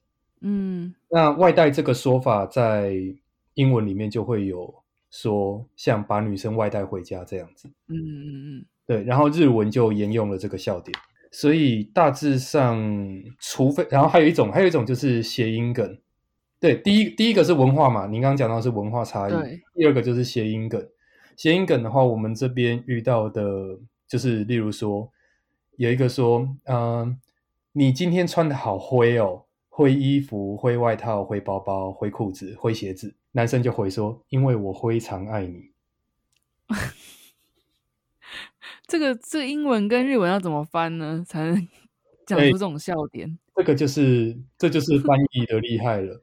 [0.41, 2.97] 嗯，那外带这个说法在
[3.55, 4.75] 英文里面就会有
[5.11, 7.69] 说，像把女生外带回家这样子。
[7.89, 10.97] 嗯嗯嗯，对，然后日文就沿用了这个笑点，
[11.31, 12.83] 所以大致上，
[13.39, 15.99] 除非然后还有一种，还有一种就是谐音梗。
[16.59, 19.33] 对，第一第一个是文化嘛，您刚刚讲到是文化差异。
[19.75, 20.83] 第二个就是谐音梗。
[21.37, 25.11] 谐音梗的话，我们这边遇到的，就是例如说，
[25.77, 27.19] 有一个说，嗯，
[27.73, 33.15] 你今天穿的好灰哦，灰衣服、灰外套、灰包包、灰裤子、灰鞋子。
[33.33, 35.71] 男生就回说，因为我非常爱你。
[38.87, 41.25] 这个这英文跟日文要怎么翻呢？
[41.25, 41.69] 才能
[42.27, 43.39] 讲出这种笑点？
[43.55, 46.21] 这个就是这就是翻译的厉害了。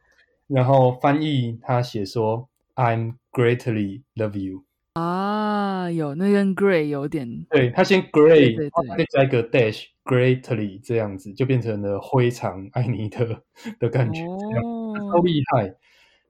[0.47, 4.63] 然后翻译他写说，I'm greatly love you
[4.97, 8.57] 啊，有那跟 great 有点，对他先 great，
[8.97, 13.43] 再加一个 dash greatly 这样子，就变成了灰常爱你的
[13.79, 15.75] 的感觉，超厉害。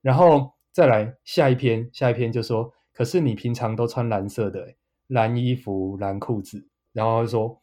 [0.02, 4.74] 然后再来下一篇，下一篇就说，可是你平常都穿蓝色的，
[5.08, 7.62] 蓝衣服、蓝裤子，然后说，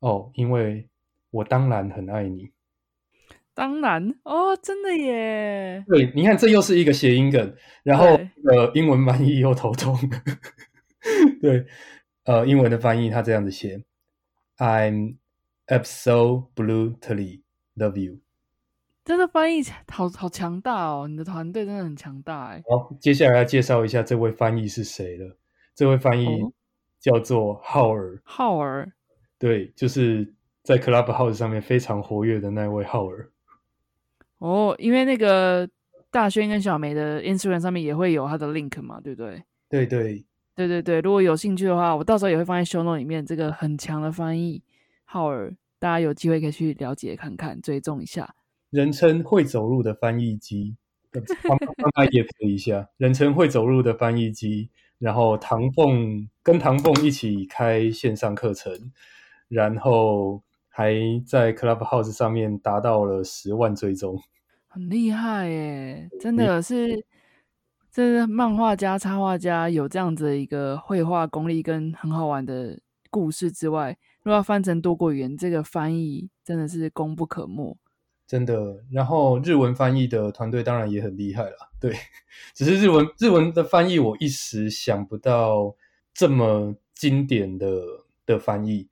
[0.00, 0.86] 哦，因为
[1.30, 2.50] 我当然很爱你。
[3.54, 5.84] 当然哦，真的耶！
[5.86, 9.96] 对，你看，这又是一个谐音梗，然后呃，英文翻译又头痛。
[11.40, 11.64] 对，
[12.24, 13.80] 呃，英文的翻译他这样子写
[14.58, 15.16] ：“I'm
[15.68, 17.42] absolutely
[17.76, 18.18] love you。”
[19.04, 21.06] 真的翻译好好强大哦！
[21.06, 22.62] 你的团队真的很强大哎。
[22.66, 25.36] 好，接下来要介绍一下这位翻译是谁了。
[25.74, 26.26] 这位翻译
[26.98, 28.18] 叫做浩尔。
[28.24, 28.90] 浩尔，
[29.38, 33.30] 对，就是在 Clubhouse 上面非常活跃的那位浩尔。
[34.44, 35.66] 哦，因为那个
[36.10, 39.42] 大轩跟小梅的 Instagram 上面也会有他的 link 嘛，对不对？
[39.70, 40.22] 对对
[40.54, 43.24] 对对对，如果有兴趣的话，我到时候也会放在 show note 里面。
[43.24, 44.62] 这个很强的翻译
[45.06, 48.34] 浩尔，大家有机会可以去了解看看，追踪一下。
[48.68, 50.76] 人称会走路的翻译机，
[51.10, 52.90] 帮帮他也配一下。
[52.98, 58.92] 人称会走路的翻译机，然后唐凤跟唐凤一起开线上课程，
[59.48, 60.94] 然后还
[61.26, 64.20] 在 Clubhouse 上面达到了十万追踪。
[64.74, 67.06] 很厉害耶，真的是，
[67.92, 72.76] 这漫画家、插画家有这样子一个绘画功力跟很好玩的
[73.08, 77.78] 故事之外，如果要翻成多国语言，这个翻译真的是功不可没。
[78.26, 81.70] 真的，然后日文翻译的团队当然也很厉害了。
[81.78, 81.94] 对，
[82.52, 85.76] 只是日文日文的翻译，我一时想不到
[86.12, 87.80] 这么经典的
[88.26, 88.88] 的翻译。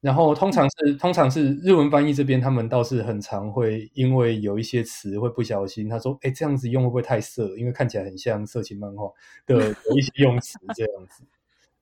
[0.00, 7.56] 然后通常是通常是日文翻译这边，他们倒是很常会因为有一些词会不小心，他说：“哎，这样子用会不会太色？
[7.56, 9.10] 因为看起来很像色情漫画
[9.46, 11.24] 的有一些用词，这样子，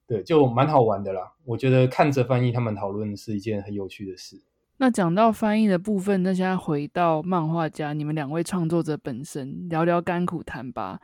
[0.07, 1.35] 对，就蛮好玩的啦。
[1.45, 4.41] 我觉得看着翻译他们讨论是一件很有趣的事。
[4.77, 11.01] 那讲到翻译的部分，那现在回到漫画家，你们两位创作者本身聊聊甘苦谈吧。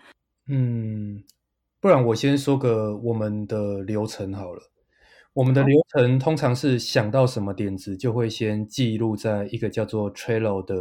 [0.46, 1.22] 嗯，
[1.80, 4.62] 不然我先说个我们的流程好了。
[5.32, 10.76] 我们的流程通常是想到什么点子，就会先记录在一个叫做 Trello 的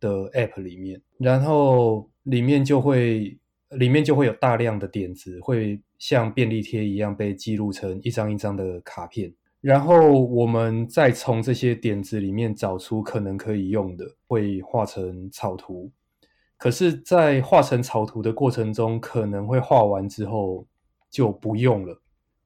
[0.00, 3.38] 的 App 里面，然后里面就会
[3.70, 15.90] 里面就会有大量的点子，会像便利贴一样被记录成一张一张的卡片，然后我们再从这些点子里面找出可能可以用的，会画成草图。
[16.56, 20.66] 可是，在画成草图的过程中，可能会画完之后
[21.10, 22.00] 就不用了。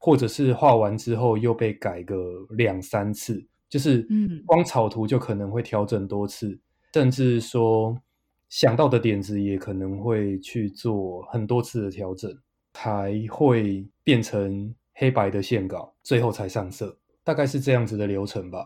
[0.05, 6.61] 或者是画完之后又被改个两三次，就是嗯光草图就可能会调整多次，
[6.93, 7.99] 甚至说
[8.51, 12.31] 想到的点子也可能会去做很多次的调整，
[12.75, 18.59] 才会变成黑白的线稿，最后才上色，大概是这样子的流程吧。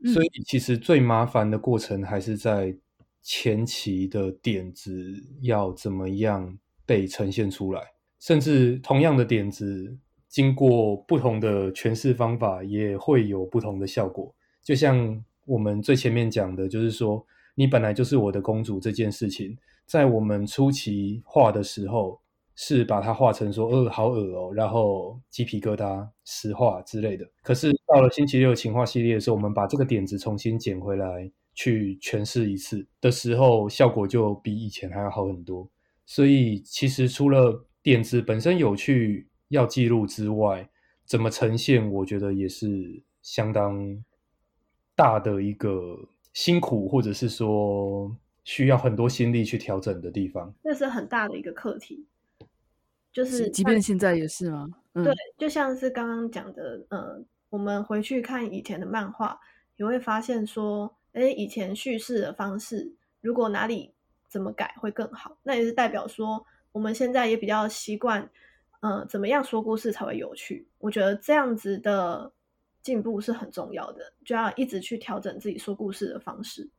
[0.00, 2.74] 嗯所以其实最麻烦的过程还是在
[3.20, 7.82] 前期的点子要怎么样被呈现出来，
[8.20, 9.94] 甚至同样的点子，
[10.28, 14.34] 经过不同的诠释方法，也会有不同的效果。
[14.62, 22.20] 就像我们最前面讲的，就是说你本来就是我的公主这件事情，在我们初期画的时候，
[22.54, 27.24] 是把它画成说，呃，好恶哦，然后鸡皮疙瘩、石化之类的。
[27.42, 35.70] 可是到了星期六情话系列的时候，我们把这个点子重新捡回来，去诠释一次的时候，效果就比以前还要好很多。
[36.04, 40.68] 所以其实除了点子本身有趣要记录之外，
[41.04, 44.02] 怎么呈现，我觉得也是相当
[44.94, 45.98] 大的一个
[46.32, 50.54] 辛苦，或者是说需要很多心力去调整的地方。
[50.62, 52.06] 那是很大的一个课题，
[53.12, 54.68] 就是即便现在也是吗？
[54.94, 59.38] 嗯，对，就像是刚刚讲的，呃，我们回去看以前的漫画，
[59.76, 63.92] 也会发现说，哎，以前叙事的方式，如果哪里
[64.28, 68.28] 怎么改会更好，那也是代表说，我们现在也比较习惯，
[68.80, 70.66] 呃，怎么样说故事才会有趣。
[70.78, 72.32] 我觉得这样子的
[72.82, 76.70] 进步是很重要的，就要一直去调整自己说故事的方式。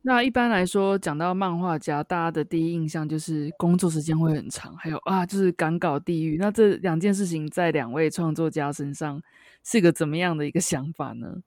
[0.00, 6.38] 那一般来说，讲到漫画家，大家的第一印象就是工作时间会很长，还有啊，就是赶稿地狱。
[6.38, 9.20] 那这两件事情在两位创作家身上
[9.64, 11.42] 是个怎么样的一个想法呢？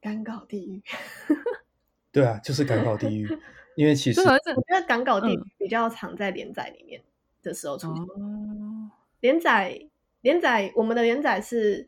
[0.00, 0.82] 赶稿地狱，
[2.12, 3.26] 对啊，就是赶稿地狱，
[3.76, 7.02] 因为其实我觉得赶稿地狱嗯比较常在连载里面
[7.42, 8.04] 的时候出现。
[8.04, 9.88] 哦，连载
[10.20, 11.86] 连载，我们的连载是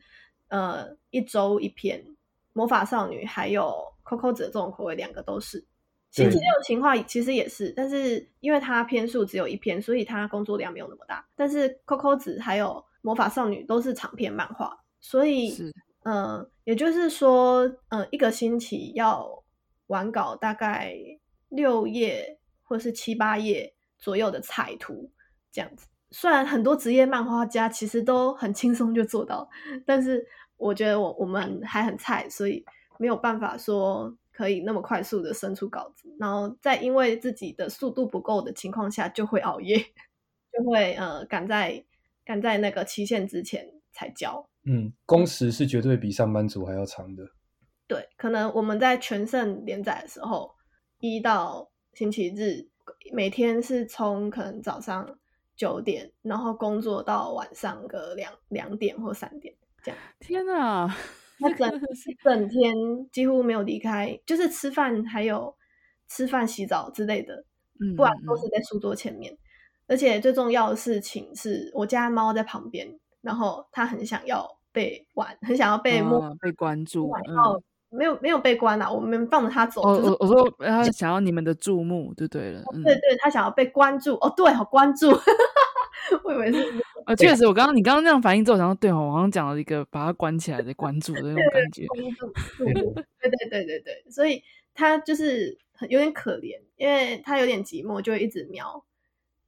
[0.48, 2.04] 呃一周一篇，
[2.52, 5.64] 魔法少女还有 Coco 子这种口味两个都是。
[6.10, 11.28] 星期六的情况其实也是，但是因为它篇数只有一篇，所以它工作量没有那么大。
[11.36, 15.54] 但是 Coco 子还有魔法少女都是长篇漫画，所以
[16.04, 19.44] 嗯呃，也就是说，呃，一个星期要
[19.88, 20.96] 完稿大概
[21.50, 25.10] 六页或是七八页左右的彩图
[25.52, 25.86] 这样子。
[26.10, 29.48] 虽然很多职业漫画家其实都很轻松就做到，
[29.84, 32.64] 但是我觉得我我们还很菜，所以
[32.98, 39.78] 没有办法说可以那么快速的生出稿子，然后在因为自己的速度不够的情况下，就会熬夜，
[40.52, 41.84] 就会呃赶在
[42.24, 44.48] 赶在那个期限之前才交。
[44.64, 47.24] 嗯，工时是绝对比上班族还要长的。
[47.86, 50.54] 对，可能我们在全盛连载的时候，
[51.00, 52.68] 一到星期日，
[53.12, 55.18] 每天是从可能早上
[55.58, 60.00] 九点，然后工作到晚上个两两点或三点这样。
[60.20, 60.88] 天哪，
[61.40, 61.68] 他整
[62.22, 62.74] 整天
[63.10, 65.54] 几乎没有离开，就是吃饭还有
[66.08, 67.44] 吃饭、洗澡之类的，
[67.80, 69.36] 嗯，不然都是在书桌前面。
[69.88, 72.86] 而且最重要的事情是我家猫在旁边，
[73.20, 77.34] 然后它很想要被玩，很想要被摸，啊被关注，嗯。
[77.34, 79.82] 然后没有没有被关啊，我们放着他走。
[79.82, 84.14] 哦，就是我我说他想要你们的注目就对了，嗯，对对，他想要被关注。
[84.16, 85.10] 哦，对，好关注。
[86.24, 86.64] 我以为是
[87.06, 92.32] 呃， 确实，我刚刚你刚刚那样反应之后，我想说，对哦，我好像讲了一个把他关起来的关注的那种感觉，关注，
[93.20, 94.42] 对对对对对，所以
[94.74, 98.82] 他就是很有点可怜，因为他有点寂寞，就会一直瞄。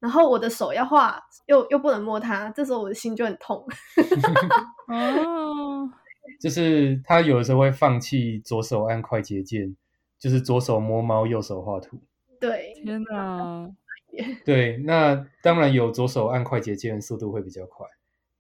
[0.01, 3.63] 然后我的手要画，又又不能摸它，这时候我的心就很痛。
[4.89, 5.91] 哦，
[6.39, 9.75] 就是他有的时候会放弃左手按快捷键，
[10.19, 11.99] 就是左手摸猫，右手画图。
[12.39, 13.71] 对，天哪，
[14.45, 17.87] 对，那当然有左手按快捷键，速度会比较快。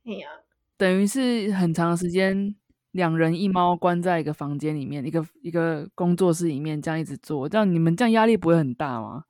[0.04, 0.28] 哎呀，
[0.76, 2.54] 等于是很长时间，
[2.92, 9.24] 两人一猫关在一个房间里面，一个一个工作室里面，这样一直做，这样你们这样压力不会很大吗？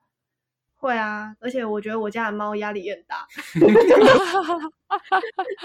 [0.80, 3.26] 会啊，而且我觉得我家的猫压力也很大。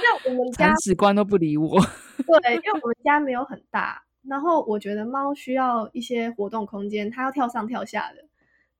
[0.03, 1.79] 那我们家铲屎官都不理我，
[2.43, 8.17] 对，因为我们家没有很大，然后我觉得猫需要一些活动空间，它要跳上跳下的，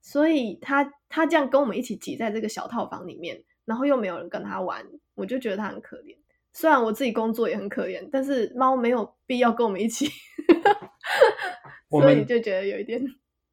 [0.02, 4.86] 所以它它这样跟我们一起挤在这个小套房里面，然后又没有人跟它玩，
[5.16, 6.18] 我就觉得它很可怜。
[6.52, 10.10] 虽然我自己工作也很可怜，但是猫没有必要跟我们一起，
[11.90, 13.02] 所以就觉得有一点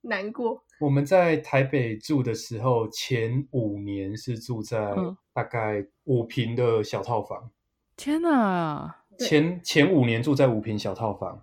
[0.03, 0.65] 难过。
[0.83, 7.51] 我们在台北住的时候，前五年是住在嗯大概五平的小套房，
[7.95, 11.41] 天哪，前前五年住在五平小套房，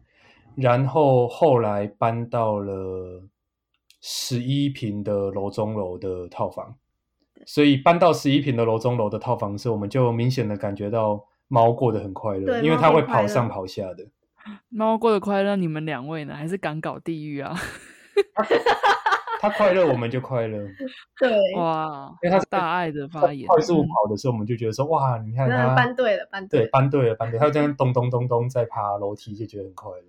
[0.57, 3.23] 然后后来搬到了
[4.01, 6.75] 十一平的楼中楼的套房，
[7.45, 14.05] 所以搬到十一平的楼中楼的套房的时候，我们就明显的感觉到猫过得很快乐，因为它会跑上跑下的。
[14.67, 16.35] 猫过得快乐，你们两位呢？
[16.35, 17.55] 还是敢搞地狱啊？
[19.41, 20.59] 它快乐，我们就快乐。
[21.17, 26.67] 对，哇，因为它大爱的发言，快速嗯跑的时候，我们就觉得说，哇，你看那它搬对了，搬对。
[26.67, 30.03] 搬对了，搬对了，它这样咚咚咚咚在爬楼梯，就觉得很快乐。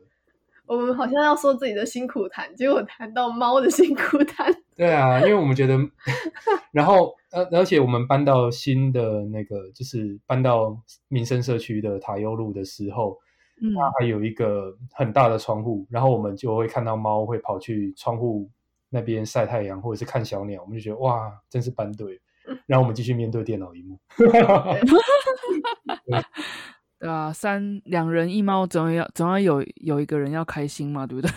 [0.66, 4.53] 我们好像要说自己的辛苦谈，结果谈到猫的辛苦谈。
[4.76, 5.78] 对啊，因为我们觉得，
[6.72, 10.76] 然后呃，而且我们搬到新的那个，就是搬到
[11.09, 13.18] 民生社区的塔悠路的时候，
[13.62, 18.49] 嗯，它还有一个很大的窗户，然后我们就会看到猫会跑去窗户
[18.91, 22.20] 那边晒太阳，或者是看小鸟，我们就觉得哇，真是搬对。
[22.66, 23.99] 然后我们继续面对电脑荧幕。
[26.99, 31.32] 对啊，三两人一猫，总要总要有有一个人要开心嘛，对不对？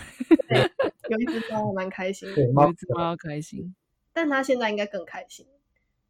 [1.08, 3.74] 有一只猫蛮开心的，对，猫有一只猫要开心，
[4.12, 5.46] 但它现在应该更开心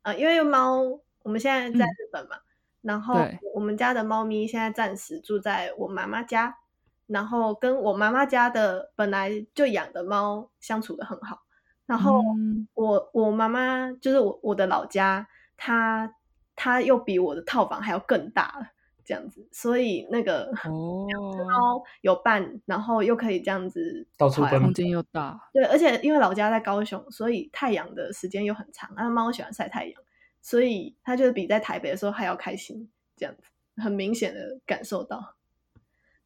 [0.02, 0.82] 啊、因为猫
[1.22, 2.36] 我们现在在嗯日本嘛，
[2.82, 6.56] 然后对我们家的猫咪现在暂时住在我妈妈家，
[7.06, 11.42] 然后跟我妈妈家的本来就养的猫相处的很好，
[11.86, 12.66] 然后嗯。
[12.74, 16.14] 我我妈妈就是我我的老家，它
[16.56, 18.66] 它又比我的套房还要更大了，
[19.04, 21.06] 这样子，所以那个哦，
[21.46, 30.02] 猫有伴，然后又可以这样子到处空间又大，对，而且因为老家在高雄，所以太阳的时间又很长，那猫喜欢晒太阳，
[30.42, 33.42] 所以它就是比在台北的时候还要开心，这样子
[33.82, 35.34] 很明显的感受到。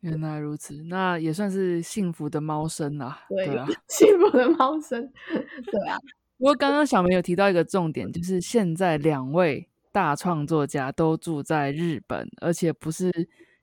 [0.01, 3.25] 原来如此，那也算是幸福的猫生啦。
[3.29, 3.67] 对，对啊。
[3.89, 5.99] 幸福的猫生，对啊，
[6.39, 13.11] 不过刚刚小梅有提到一个重点，就是现在两位大创作家都住在日本，而且不是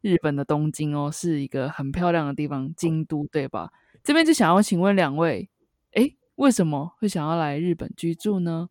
[0.01, 3.71] 日本的东京哦，是一个很漂亮的地方——京都，对吧？
[4.03, 5.49] 这边就想要请问两位，
[5.93, 8.69] 哎，为什么会想要来日本居住呢？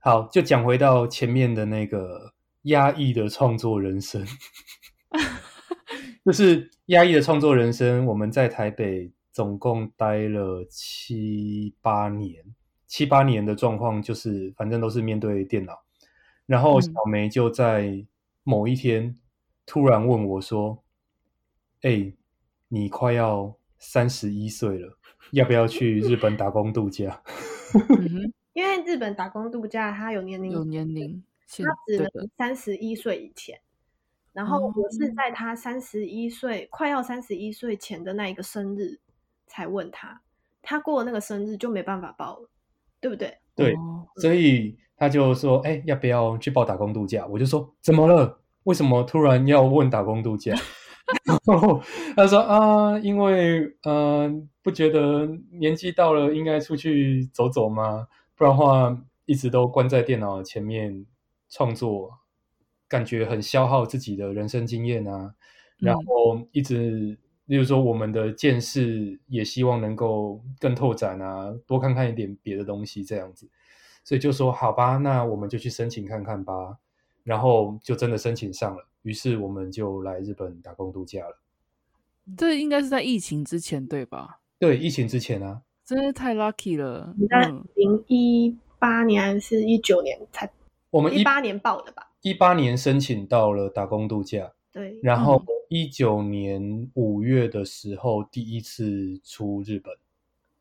[0.00, 4.26] 好，就讲回到前面的那个压抑的创作人生，
[6.24, 8.06] 就是压抑的创作人生。
[8.06, 12.44] 我们在台北总共待了七八年，
[12.86, 15.82] 七八年的状况就是，反正都是面对电脑。
[16.46, 18.04] 然后嗯小梅就在
[18.42, 19.14] 某一天
[19.66, 20.82] 突然问我说
[21.82, 22.12] ：“哎、
[22.68, 24.98] 你快要三十一岁了，
[25.32, 27.22] 要不要去日本打工度假？”
[27.88, 33.60] 嗯因为日本打工度假它有年，龄有年龄限他只能三十一岁以前。
[34.34, 38.98] 然后我是哦在他三十一岁、快要三十一岁前的那一个生日
[39.46, 40.20] 才问他，
[40.60, 42.48] 他过了那个生日就没办法报了，
[43.00, 43.38] 对不对？
[43.54, 48.40] 对，哦所以他就说：“哎、要不要去报打工度假？”我就说：“怎么了？
[48.64, 50.54] 为什么突然要问打工度假？”
[51.46, 51.80] 然后
[52.16, 54.28] 他说：“啊，因为呃，
[54.62, 58.08] 不觉得年纪到了应该出去走走吗？
[58.34, 61.04] 不然的话，一直都关在电脑前面
[61.48, 62.18] 创作，
[62.94, 65.34] 感觉很消耗自己的人生经验啊。
[65.78, 73.48] 然嗯后一直，例如说我们的见识也希望能够更拓展啊，多看看一点别的东西这样子。
[74.04, 76.78] 所以就说好吧，那我们就去申请看看吧。
[77.24, 81.40] 然后就真的申请上了，于是我们就来日本打工度假了。
[82.36, 84.40] 这应该是在疫情之前对吧？
[84.60, 87.12] 对，疫情之前啊，真是太 lucky 了。
[87.18, 90.48] 你在嗯，零一八年还是一九年才
[90.90, 92.06] 我们一一八年报的吧？
[92.24, 99.94] 一八年申请到了打工度假，对，然后嗯一九年五月的时候第一次出日本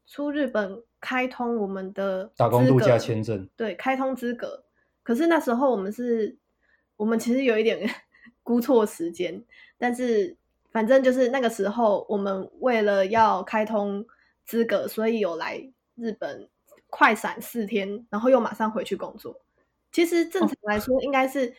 [0.06, 3.48] 出日本开通我们的打工度假签证。
[3.56, 4.66] 对，开通资格。
[5.04, 6.36] 可是那时候我们是，
[6.98, 7.90] 我们其实有一点
[8.44, 9.42] 估错时间，
[9.78, 10.36] 但是
[10.70, 14.06] 反正就是那个时候，我们为了要开通
[14.44, 16.50] 资格，所以有来日本
[16.90, 19.40] 快闪四天，然后又马上回去工作。
[19.94, 21.54] 其实正常来说，应该是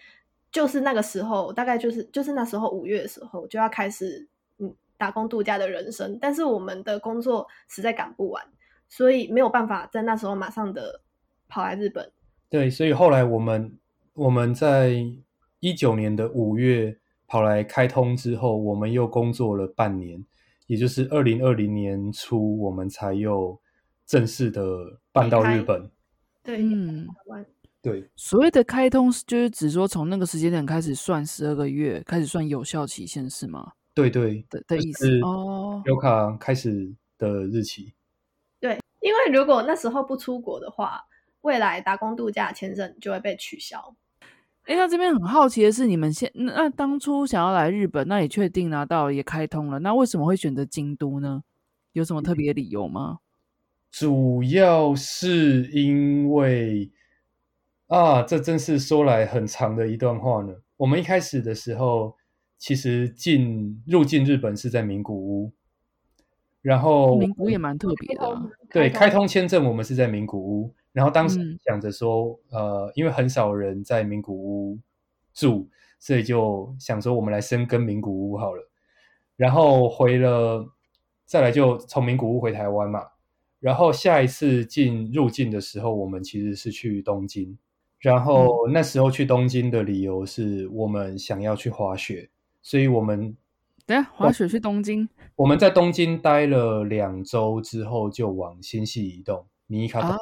[0.52, 4.28] 就是那个时候，大概就是就是那时候五月的时候就要开始
[4.58, 8.44] 嗯打工度假的人生，但是我们的工作实在赶不完，
[8.88, 11.00] 所以没有办法在那时候马上的
[11.48, 12.10] 跑来日本。
[12.50, 13.78] 对，所以后来我们
[14.12, 14.94] 我们在
[15.60, 20.24] 一九年的五月跑来开通之后，我们又工作了半年，
[20.66, 23.58] 也就是二零二零年初，我们才又
[24.06, 25.90] 正式的办到日本。
[26.42, 27.46] 对，嗯台湾
[27.84, 33.72] 对，所谓的开通就是指说从那个时间点开始算十二个月，开始算有效期限是吗？
[33.92, 35.82] 对对，的的意思是哦。
[35.84, 37.92] 有卡开始的日期。
[38.58, 41.02] 对，因为如果那时候不出国的话，
[41.42, 43.94] 未来打工度假签证就会被取消。
[44.64, 51.42] 哎，那这边很好奇的是，你们现那那当初想要来日本，那也确定拿到也开通了，那为什么会选择京都呢？
[51.92, 53.18] 有什么特别理由吗？
[53.90, 56.90] 主要是因为
[57.88, 60.54] 啊，这真是说来很长的一段话呢。
[60.76, 62.16] 我们一开始的时候
[62.58, 65.52] 其实进入境日本是在名古屋，
[66.62, 74.78] 然后名古屋也蛮特别的啊、对开通签证我们是在名古屋，然后当时嗯想着说，呃，因为很少人在名古屋
[75.34, 75.68] 住，
[76.00, 78.70] 所以就想说我们来深耕名古屋好了。
[79.36, 80.66] 然后回了，
[81.26, 83.04] 再来就从名古屋回台湾嘛。
[83.60, 87.58] 然后下一次进入境的时候，我们其实是去东京。
[88.04, 92.28] 然后那时候去东京的理由是我们想要去滑雪，
[92.60, 93.34] 所以我们
[93.86, 99.46] 等下滑雪去东京我们在东京待了两周之后，就往新系移动。
[99.68, 100.18] 尼卡啊，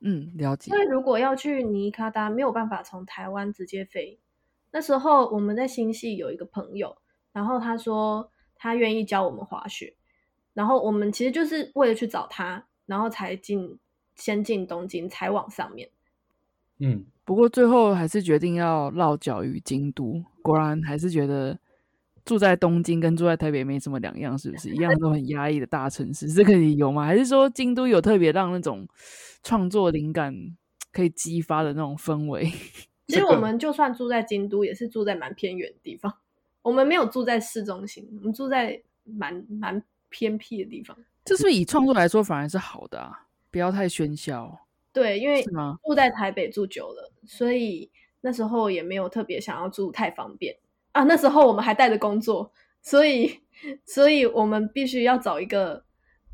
[0.00, 0.78] 嗯，了解因。
[0.78, 4.20] 为如果要去尼卡达，没有办法从台湾直接飞。
[4.70, 6.94] 那时候我们在新系有一个朋友，
[7.32, 9.96] 然后他说他愿意教我们滑雪，
[10.52, 13.78] 然后我们其实就是为了去找他，然后才进
[14.16, 15.88] 先进东京，才往上面。
[16.78, 21.58] 嗯，不过最后还是决定要落脚于京都，果然还是觉得
[22.24, 24.70] 住在东京跟住在台北没什么两样，是不是？
[24.70, 27.04] 一样都很压抑的大城市，是 这个理由吗？
[27.04, 28.86] 还是说京都有特别让那种
[29.42, 30.34] 创作灵感
[30.92, 32.50] 可以激发的那种氛围？
[33.06, 36.12] 其实我们就算住在京都，也是住在蛮偏远的地方。
[36.62, 40.96] 我们没有住在市中心，我们住在蛮蛮偏僻的地方。
[41.22, 43.26] 这是不是以创作来说反而是好的啊？
[43.50, 44.63] 不要太喧嚣，
[44.94, 45.42] 对，因为？
[45.84, 47.90] 住在台北住久了，所以
[48.22, 50.56] 那时候也没有特别想要住太方便
[50.92, 51.02] 啊。
[51.02, 53.40] 那时候我们还带着工作，所以
[53.84, 55.84] 所以我们必须要找一个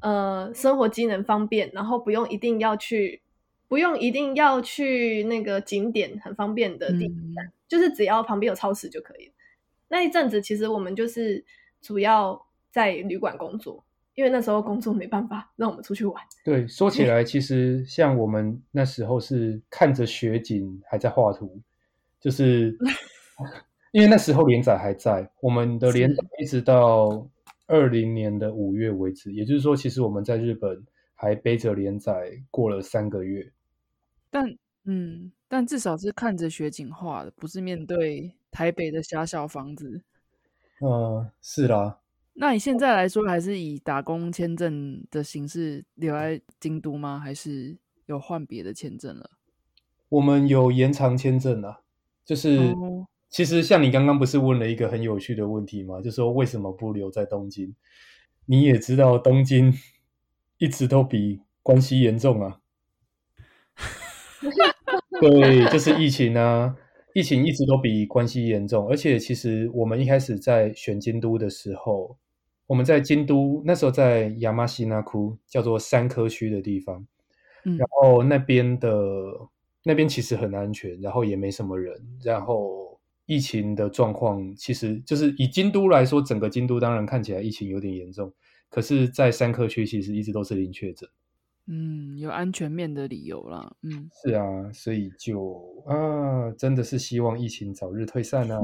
[0.02, 3.22] 呃生活机能方便，然后不用一定要去，
[3.66, 9.32] 不用一定要去那个景点很方便的地方，嗯就是只要旁边有超市就可以了。
[9.88, 11.44] 那一阵子其实我们就是
[11.80, 13.84] 主要在旅馆工作，
[14.20, 16.22] 因为那时候工作没办法让我们出去玩。
[16.44, 21.58] 对，说起来，其实像我们那时候是看着雪景还在画图，
[22.20, 22.76] 就是
[23.92, 27.26] 因为那时候连载还在，我们的连载一直到
[27.66, 33.50] 二零年的五月为止，也就是说，其实我们在日本还背着连载过了三个月。
[34.30, 34.54] 但
[34.84, 40.02] 嗯，但至少是看着雪景画的，不是面对台北的狭小房子。
[40.82, 42.00] 嗯，是啦，
[42.40, 47.20] 那你现在来说，还是以打工签证的形式留在京都吗？
[47.22, 47.76] 还是
[48.06, 49.30] 有换别的签证了？
[50.08, 51.80] 我们有延长签证啊，
[52.24, 56.00] 就是、哦其实像你刚刚不是问了一个很有趣的问题吗？
[56.00, 57.76] 就说为什么不留在东京？
[58.46, 59.72] 你也知道东京
[60.58, 62.58] 一直都比关西严重啊。
[65.20, 66.74] 对，就是疫情啊，
[67.14, 72.18] 疫情一直都比关西严重，而且其实我们一开始在选京都的时候，
[72.70, 77.04] 我们在京都那时候在亚麻西那窟，叫做三科区的地方，
[77.64, 78.88] 嗯然后那边的
[79.82, 82.96] 那边其实很安全，然后也没什么人，然后
[83.26, 88.32] 疫情的状况其实就是以京都来说，整个京都当然看起来疫情有点严重，
[88.68, 91.08] 可是，在三科区其实一直都是零确诊。
[91.66, 93.74] 嗯，有安全面的理由啦。
[93.82, 98.60] 嗯，是啊，所以就啊，真的是希望疫情早日退散啊。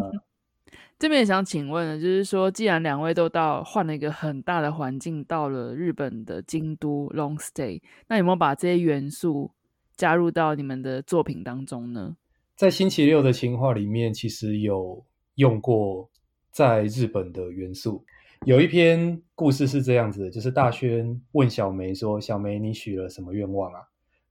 [0.98, 9.50] 这边也想请问，就是说，既然两位都到换了一个很大的环境，到了日本的京都 long stay，那有没有把这些元素
[9.94, 12.16] 加入到你们的作品当中呢？
[12.54, 15.04] 在星期六的情话里面，其实有
[15.34, 16.08] 用过
[16.50, 18.02] 在日本的元素。
[18.44, 23.80] 有一篇故事是这样子的，就是大轩问小梅说：“小梅，你许了什么愿望啊？”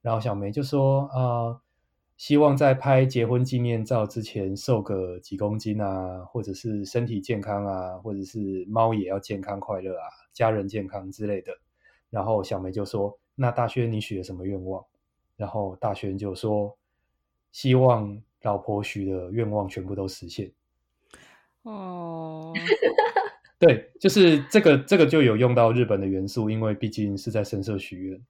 [0.02, 1.60] 然后小梅就说：“啊、
[2.18, 11.52] 希望在拍结婚纪念照之前瘦个几公斤啊，或者是身体健康啊，或者是猫也要健康快乐啊，家人健康之类的。”
[12.10, 14.82] 然后小梅就说：“那大轩，你许了什么愿望？”
[15.36, 16.78] 然后大轩就说
[17.52, 20.50] ：“希望老婆许的愿望全部都实现。
[21.64, 22.54] 哦，”
[23.60, 28.22] 对，就是这个，这个就有用到日本的元素，因为毕竟是在神社许愿。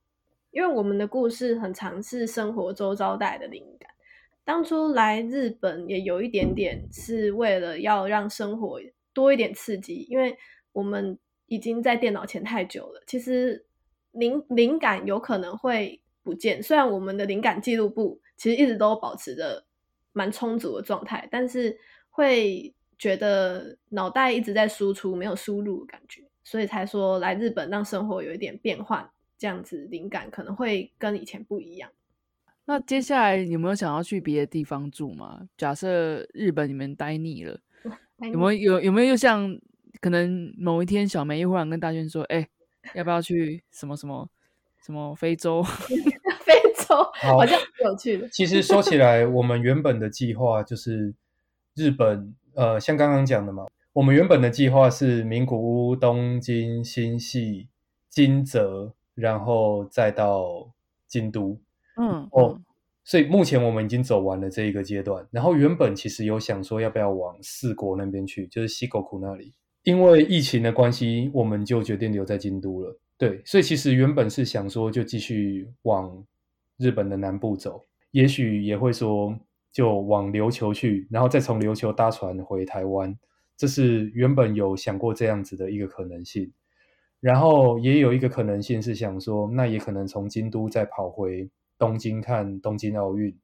[0.56, 3.90] 因为我们的故事很常是生活周遭带的灵感。
[4.46, 8.80] 当初来日本也有一点点是为了要让生活
[9.12, 10.38] 多一点刺激，因为
[10.72, 13.66] 我们已经在电脑前太久了，其实
[14.12, 16.64] 灵灵感有可能会不见。
[16.64, 19.66] 虽然我们的灵感记录簿其实一直都保持着
[20.14, 21.78] 蛮充足的状态，但是
[22.10, 29.12] 会觉得脑袋一直在输出，没有输入的感觉，所以才说来日本让生活有一点变换。
[29.38, 31.90] 这样子灵感可能会跟以前不一样。
[32.66, 35.48] 那接下来有没有想要去别的地方住吗？
[35.58, 37.60] 假设日本你们待腻了，
[38.32, 39.60] 有没有有有没有又像
[40.02, 42.48] 可能某一天小梅又忽然跟大轩说，哎、
[42.94, 44.28] 要不要去什么什么
[44.84, 45.62] 什么非洲？
[46.46, 46.54] 非
[46.88, 48.30] 洲好好像挺有趣的。
[48.30, 51.14] 其实说起来，我们原本的计划就是
[51.76, 57.68] 日本呃，像刚刚讲的嘛，我们原本的计划是名古屋、东京、新系、
[58.10, 60.70] 金泽，然后再到
[61.08, 61.60] 京都。
[61.98, 62.60] 嗯，哦，
[63.04, 65.26] 所以目前我们已经走完了这一个阶段。
[65.32, 69.54] 然后原本其实有想说要不要往四国那边去，就是西狗库那里。
[69.84, 73.00] 因为疫情的关系，我们就决定留在京都了。
[73.18, 76.26] 对，所以其实原本是想说就继续往
[76.78, 79.38] 日本的南部走，也许也会说
[79.72, 83.18] 就往琉球去，然后再从琉球搭船回台湾。
[83.56, 86.52] 这是原本有想过这样子的一个可能性。
[87.20, 93.36] 然后也有一个可能性是想说，那也可能从京都再跑回东京看东京奥运。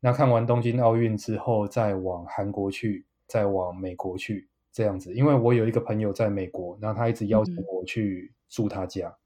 [0.00, 4.48] 那看完东京奥运之后，再往韩国去，再往美国去。
[4.72, 9.16] 这样子，因为我有一个朋友在美国，然后他一直邀请我去住他家。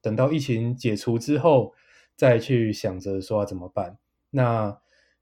[0.00, 1.74] 等到疫情解除之后，
[2.16, 3.98] 再去想着说要怎么办。
[4.30, 4.74] 那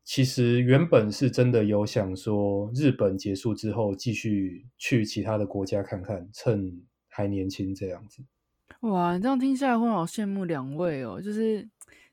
[0.04, 6.80] 其实原本是真的有想说，日本结束之后继续去其他的国家看看，趁
[7.16, 8.22] 还年轻这样子。
[8.80, 11.66] 哇，这样听下来会好羡慕两位哦，就是。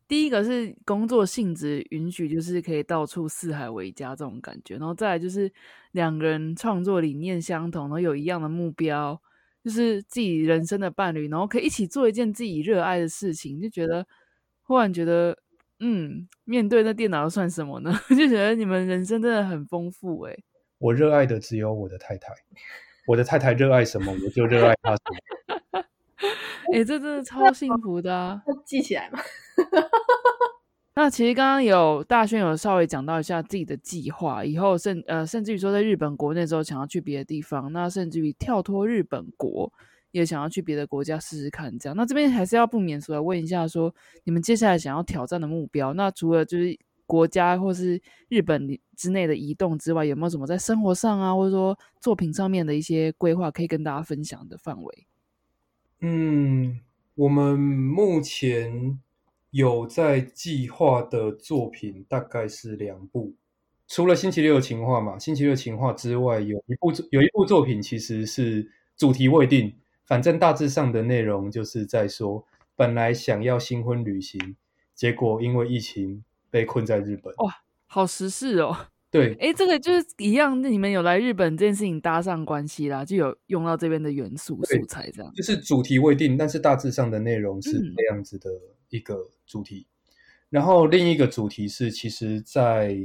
[0.05, 5.51] 第一个是工作性质允许，就是可以到处四海为家这种感觉，然后再来就是
[5.93, 9.19] 两个人创作理念相同，然后有一样的目标，
[9.63, 14.05] 就是自己人生的伴侣，然后可以一起做一件自己热爱的事情，就觉得
[14.61, 15.35] 忽然觉得，
[15.79, 17.91] 嗯，面对那电脑算什么呢？
[18.09, 20.37] 就觉得你们人生真的很丰富哎。
[20.77, 22.33] 我热爱的只有我的太太，
[23.07, 25.83] 我的太太热爱什么，我就热爱她什么。
[26.73, 29.19] 哎，这真的超幸福的，啊记起来嘛。
[30.95, 39.71] 那其实刚刚有大轩有稍微讲到一下自己的计划，以后甚呃甚至于说在日本国内之后想要去别的地方，那甚至于跳脱日本国
[40.11, 41.77] 也想要去别的国家试试看。
[41.79, 43.93] 这样，那这边还是要不免俗来问一下，说
[44.23, 55.07] 你们接下来想要挑战的目标，那除了就是国家或是日本之内的移动之外，有没有什么在生活上啊，或者说作品上面的一些规划可以跟大家分享的范围？
[56.01, 56.79] 嗯，
[57.15, 58.99] 我们目前。
[59.53, 63.35] 有在计划的作品大概是两部，
[63.87, 69.71] 除了星期六的情话嘛，星期六的情话之外，有一部有一部作品其实是主题未定，
[70.05, 72.43] 反正大致上的内容就是在说，
[72.75, 74.55] 本来想要新婚旅行，
[74.95, 76.23] 结果因为疫情
[76.53, 77.33] 被困在日本。
[77.37, 77.51] 哇，
[77.87, 78.77] 好时事哦。
[79.09, 85.33] 对，哎，这个就是一样，那你们有来日本这件事情搭上关系啦，就有用到这边的元素素材，这样。
[85.33, 88.49] 就是主题未定，但是大致上的内容是这样子的。
[88.89, 89.87] 一个主题，
[90.51, 92.95] 然后另一个主题是，其实，在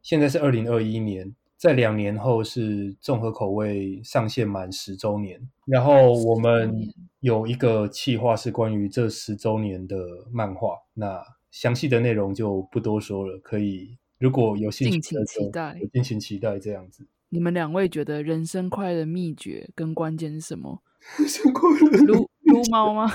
[0.00, 6.74] 现在是二零二一年，在两年后是综合口味上线满十周年，然后我们
[7.20, 9.98] 有一个企划是关于这十周年的
[10.32, 11.22] 漫画，那
[11.58, 17.04] 详细的内容就不多说了，可以如果有兴趣，敬请期待，敬请期待这样子。
[17.30, 20.80] 你们两位觉得人生快乐秘诀跟关键是什么？
[21.18, 23.12] 人生快乐，撸撸猫吗？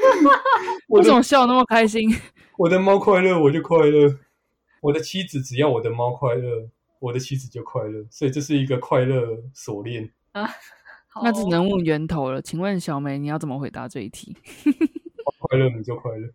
[0.88, 2.10] 为什么笑那么开心？
[2.56, 4.16] 我的猫快乐，我就快乐；
[4.80, 8.02] 我的妻子只要我的猫快乐，我的妻子就快乐。
[8.08, 10.48] 所以这是一个快乐锁链啊。
[11.22, 12.40] 那只能问源头了。
[12.40, 14.34] 请问小梅，你要怎么回答这一题？
[15.38, 16.30] 快乐你就快乐。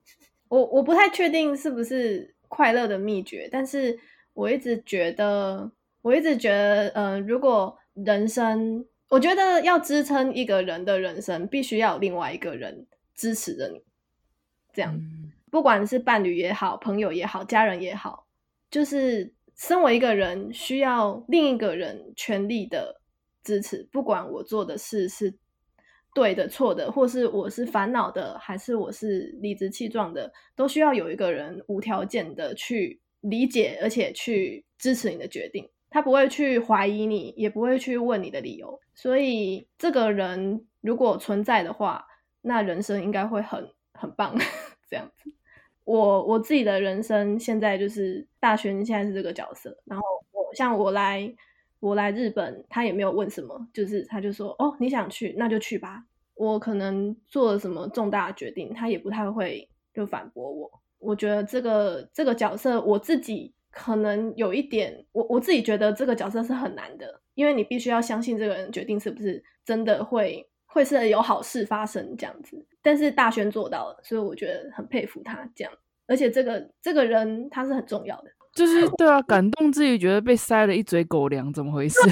[0.53, 3.99] 我我不太确定是不是快乐的秘诀，但是
[4.33, 5.71] 我一直觉得，
[6.03, 12.85] 我一直觉得，嗯，如果人生，我觉得要支撑一个人的人生，必须要有另外一个人。
[13.15, 13.81] 支持着你，
[14.73, 14.99] 这样，
[15.49, 18.25] 不管是伴侣也好，朋友也好，家人也好，
[18.69, 22.99] 就是身为一个人，需要另一个人全力的
[23.43, 23.87] 支持。
[23.91, 25.33] 不管我做的事是
[26.13, 35.69] 对的、错的，或是我是烦恼的，还是我是理直气壮的，都需要有一个人无条件的去理解，而且去支持你的决定。
[35.89, 38.79] 他不会去怀疑你，也不会去问你的理由。
[38.95, 42.03] 所以，这个人如果存在的话，
[42.41, 44.35] 那人生应该会很很棒，
[44.89, 45.31] 这样子。
[45.85, 51.31] 我我自己的人生现在就是大轩现在是这个角色，然后我像我来
[51.83, 56.01] 我来日本，他也没有问什么，就是他就说哦你想去那就去吧。
[56.33, 60.71] 我可能做了什么重大的决定，他也不太会就反驳我。
[60.99, 70.47] 我觉得这个这个角色我自己可能有一点，我我自己觉得这个角色是很难的，因为你必须要相信这个人决定是不是真的会。
[70.65, 75.71] 会是有好事发生这样子，但是大轩做到了，所以我觉得很佩服他这样。
[76.07, 81.97] 而且这个这个人他是很重要的，就是 对啊，感动自己觉得被塞了一嘴狗粮，怎么回事？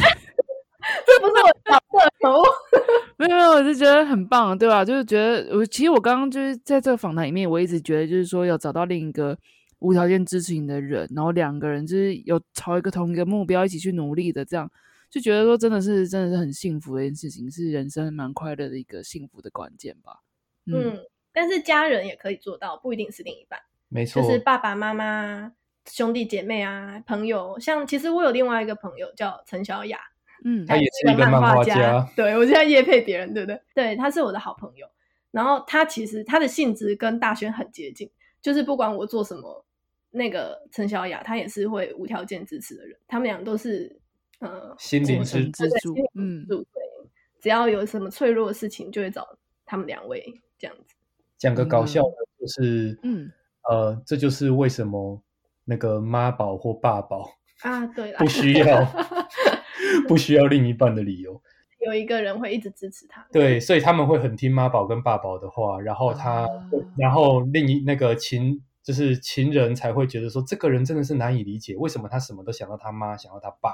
[1.06, 2.42] 这不是我搞的头，
[3.18, 4.84] 没有没有，我是觉得很棒，对吧？
[4.84, 9.38] 就是觉得我其实我刚刚就是在这个访谈里面，我一直觉得就是说要找到另一个
[9.80, 14.70] 无条件支持你的人，然后两个人就是有朝一个同一个目标一起去努力的这样。
[15.12, 20.22] 就觉得说真的是真的是很幸福的一件事情，是人生蛮快乐的一个幸福的关键吧。
[20.66, 20.98] 嗯，
[21.34, 25.52] 但是家人也可以做到，不一定是另一半，没错，就是爸爸妈妈、
[25.86, 27.60] 兄弟姐妹啊、朋友。
[27.60, 30.00] 像其实我有另外一个朋友叫陈小雅，
[30.44, 33.62] 嗯，他也是是一个漫画画家对我现在也配别人，对不对？
[33.74, 34.88] 对，他是我的好朋友。
[35.32, 38.10] 然后他其实他的性质跟大轩很接近，
[38.42, 39.66] 就是不管我做什么，
[40.10, 42.98] 那个陈小雅她也是会无条件支持的人。
[43.08, 43.98] 他们俩都是
[44.40, 46.58] 呃心灵支支柱，嗯，对，
[47.40, 49.26] 只要有什么脆弱的事情，就会找
[49.66, 50.22] 他们两位
[50.60, 50.96] 这样子。
[51.38, 53.32] 讲个搞笑的，就是嗯
[53.70, 55.22] 呃，这就是为什么
[55.66, 57.30] 那个妈宝或爸宝
[57.62, 58.86] 啊，对，不需要
[60.08, 61.42] 不需要另一半的理由。
[61.80, 66.48] 有一个人会一直支持他，对，所以他们会很听妈宝跟爸宝的话，然后他，
[66.96, 73.74] 然后另一那个情就是情人才会觉得说，这个人真的是难以理解，为什么他什么都想到他妈，想到他爸。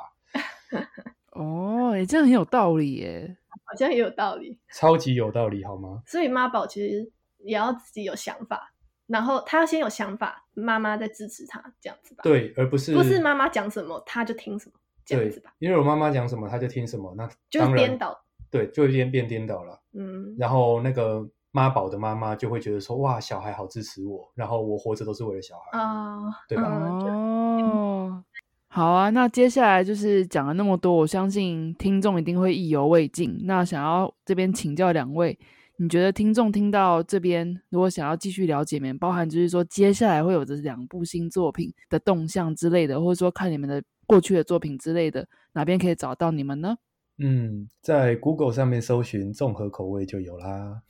[1.36, 6.02] 哦，哎，这样很有道理耶，好像也有道理，超级有道理，好吗？
[6.06, 8.74] 所以妈宝其实也要自己有想法，
[9.08, 12.22] 然后他要先有想法，妈妈再支持他，这样子吧？
[12.24, 14.74] 对，而不是不是妈妈讲什么他就听什么。
[15.05, 19.80] 这样子吧，因为我妈妈讲什么，他就听什么，那就颠倒，对，就变变颠倒了。
[19.93, 26.64] 嗯，然后那个妈宝的妈妈就会觉得说，哇，小孩好支持我，然后我活着都是为了小孩啊，对吧？
[26.66, 28.22] 哦，
[28.68, 33.39] 好啊，那接下来就是讲了那么多，我相信听众一定会意犹未尽。
[33.45, 35.39] 那想要这边请教两位，
[35.78, 43.82] 你觉得听众听到这边，如果想要继续了解你们，包含就是说接下来会有这两部新作品的动向之类的，或者说看你们的。
[44.09, 46.78] 过去的作品之类的，哪边可以找到你们呢？
[47.17, 50.82] 嗯，在 Google 上面搜寻综合口味就有啦。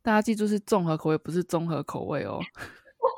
[0.00, 2.40] 大家记住是综合口味，不是综合口味哦。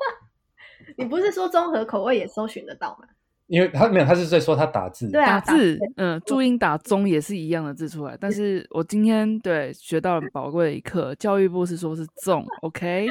[0.97, 3.07] 你不是说综合口味也搜寻得到吗？
[3.47, 8.17] 因为他没有，他是在说他打字，打字，嗯，注音打中也是一样的字出来。
[8.19, 13.07] 但是我今天对学到了宝贵的一课，教育部是说是重， OK？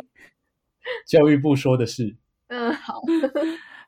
[1.07, 2.15] 教育部说的是，
[2.49, 3.01] 嗯，好。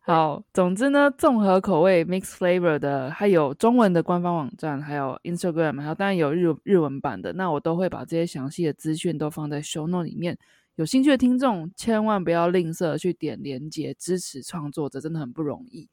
[0.01, 10.39] 好，总之呢，综合口味 mix flavor 的，还有中文的官方网站，还有 Instagram，还有当然有日日文版的，那我都会把这些详细的资讯都放在 show note 里面。
[10.77, 15.87] 有兴趣的听众千万不要吝啬去点连接支持创作者，真的很不容易。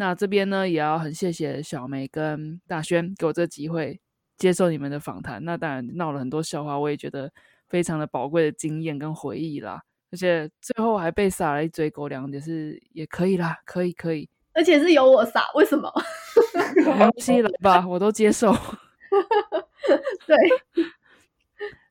[0.00, 4.00] 那这边呢，也要很谢谢小梅跟大轩给我这个机会
[4.38, 5.44] 接受你们的访谈。
[5.44, 7.30] 那当然闹了很多笑话，我也觉得
[7.68, 9.82] 非常的宝贵的经验跟回忆啦。
[10.10, 14.26] 而且最后还被撒了一嘴狗粮，也是也可以啦，可以可以。
[14.54, 15.92] 而且是由我撒，为什么？
[16.76, 18.50] 没关系了吧，我都接受。
[20.26, 20.36] 对，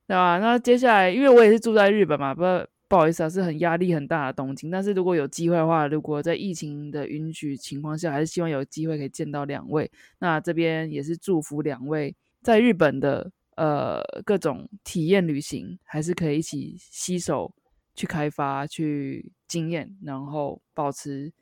[0.08, 0.40] 对吧？
[0.40, 2.42] 那接下来，因为我也是住在日本嘛，不
[2.90, 4.70] 不好意思啊，是很压力很大的东京。
[4.70, 9.90] 但是如果有机会的话，如果在疫情的允许情况下，还是希望有机会可以见到两位。
[10.20, 17.54] 那这边也是祝福两位在日本的呃各种体验旅行，还是可以一起携手。
[17.96, 21.34] 去开发，去经验，然后保持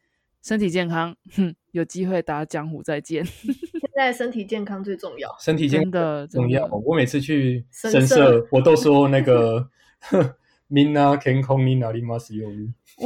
[0.41, 1.16] 身体健康。
[1.36, 3.24] 哼，有机会打江湖再见。
[3.54, 6.66] 现在身体健康最重要，身体健康的重要。
[6.84, 9.70] 我每次去神社，我都说那个
[10.70, 12.47] “mina ken kong ni nari mas yo”。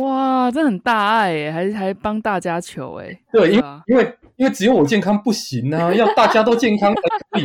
[0.01, 3.19] 哇，这很大爱诶，还还帮大家求诶。
[3.31, 7.43] 对，因为因为因为只有我健康不行啊， 要大家都健康才可以。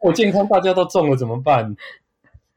[0.00, 1.74] 我健康，大家都中了怎么办？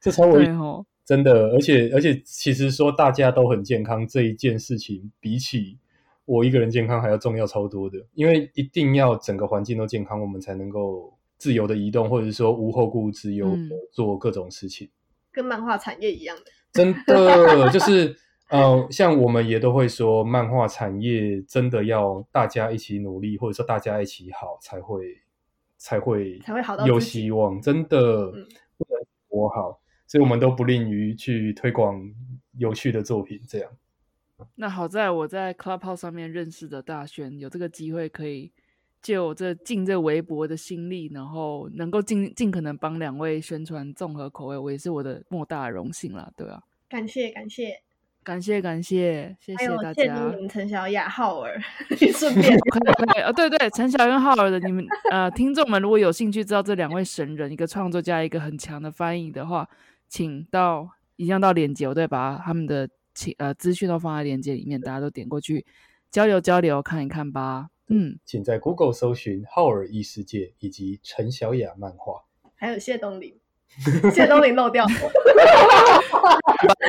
[0.02, 0.86] 这才我哦。
[1.06, 5.78] 真的，而且而且，其实说大家都很健康这一件事情，比起
[6.26, 7.98] 我一个人健康还要重要超多的。
[8.14, 13.58] 因为一定要整个环境都健康，我们才能够自由的移动，或者说无后顾之忧
[13.92, 14.90] 做各种事情。
[15.32, 16.44] 跟漫画产业一样的，
[16.74, 18.16] 真的就是
[18.50, 25.18] 呃，像我们也都会说，漫画产业真的要大家一起努力，或者说大家一起好，才会
[25.78, 27.62] 才会才会好到有希望。
[27.62, 28.28] 真的
[28.78, 29.80] 不能我好。
[30.08, 32.02] 所以我们都不吝于去推广
[32.58, 33.72] 有趣的作品，这样。
[34.56, 38.52] 那好在我在 Clubhouse 上面认识的大轩，有这个机会可以
[39.02, 46.62] 借我这尽这微薄的心力，然后能够尽尽可能帮两位宣传综合口味，我也是我的莫大荣幸啦，对啊。
[46.90, 47.82] 感谢感谢
[48.24, 50.32] 感谢感谢，谢谢大家。
[50.50, 51.60] 陈小雅、浩儿，
[52.14, 52.58] 顺便
[53.24, 59.68] 啊，对对，陈小雅、浩儿的你们呃，听众们如果有兴趣知道这两位神人，一个创作家，一个很强的翻译的话。
[60.08, 65.64] 请到一样到链接，我都会把他们的请呃资讯都放在链接里面，大家都点过去
[66.10, 67.70] 交流交流，看一看吧。
[67.90, 72.24] 嗯，请在 Google 搜寻浩尔异世界以及陈小雅漫画，
[72.56, 73.38] 还有谢东林，
[74.14, 74.86] 谢东林漏掉，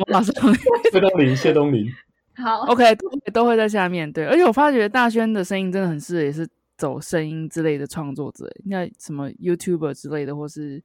[0.07, 0.33] 马上
[0.91, 1.91] 谢东林，谢东林，
[2.35, 4.11] 好，OK，都都会在下面。
[4.11, 6.47] 对，而且我发觉大轩的声音真的很适合，也是。
[6.77, 10.81] 走声音之类的创作者，应该什么 YouTuber 之类的，或是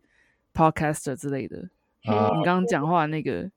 [0.53, 1.71] Podcaster 之类的。
[2.05, 2.37] 啊。
[2.37, 3.51] 你刚刚讲话那个，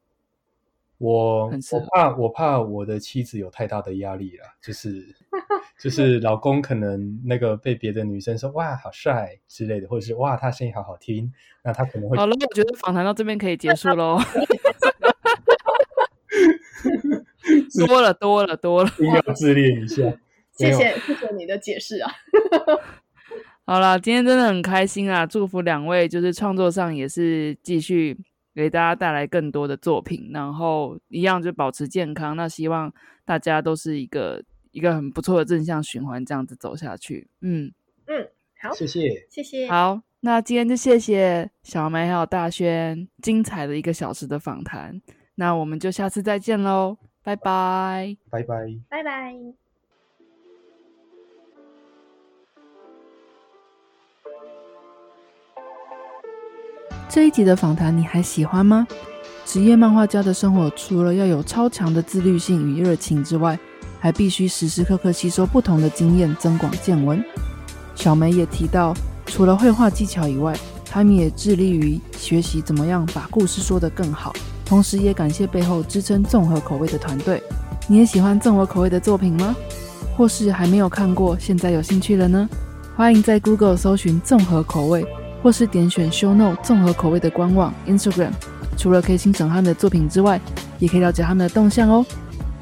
[0.99, 5.03] 我我怕我怕我的妻子有太大的压力了，就是
[5.79, 11.33] 就是老公可能那个被别的女生说哇好帅之类的，或者是哇他声音好好听，
[11.63, 14.19] 那他可能会好了，我觉得访谈到这边可以结束喽。
[17.87, 18.89] 多了，多了，多了。
[18.99, 20.03] 一定要自恋一下。
[20.51, 22.11] 谢谢谢谢你的解释啊。
[23.65, 25.25] 好了，今天真的很开心啊！
[25.25, 28.17] 祝福两位，就是创作上也是继续
[28.59, 32.35] 给大家带来更多的作品，然后一样就保持健康。
[32.35, 32.93] 那希望
[33.23, 37.27] 大家都是一个一个很不错的正向循环，这样子走下去。
[37.39, 37.71] 嗯，
[38.07, 38.27] 嗯，
[38.61, 39.67] 好，谢谢，谢谢。
[39.67, 45.01] 好，那今天就谢谢小梅还有大轩精彩的一个小时的访谈。
[45.35, 48.17] 那我们就下次再见喽，拜拜。
[48.29, 48.65] 拜拜。
[48.89, 49.68] 拜拜。
[57.09, 58.87] 这一集的访谈你还喜欢吗？
[59.43, 63.57] 职业漫画家的生活除了要有超强的自律性与热情之外，
[63.99, 67.23] 还必须时时刻刻吸收不同的经验，增广见闻。
[67.95, 68.93] 小梅也提到，
[69.25, 70.55] 除了绘画技巧以外，
[70.85, 74.31] 他们也致力于学习怎么样把故事说得更好，
[74.63, 77.41] 同时也感谢背后支撑综合口味的团队。
[77.87, 79.55] 你也喜欢综合口味的作品吗？
[80.15, 82.47] 或是还没有看过，现在有兴趣了呢？
[82.95, 85.03] 欢迎在 Google 搜寻综合口味。
[85.41, 88.31] 或是点选 Show No 综合口味的官网 Instagram，
[88.77, 90.39] 除了可以欣赏他们的作品之外，
[90.79, 92.05] 也可以了解他们的动向哦。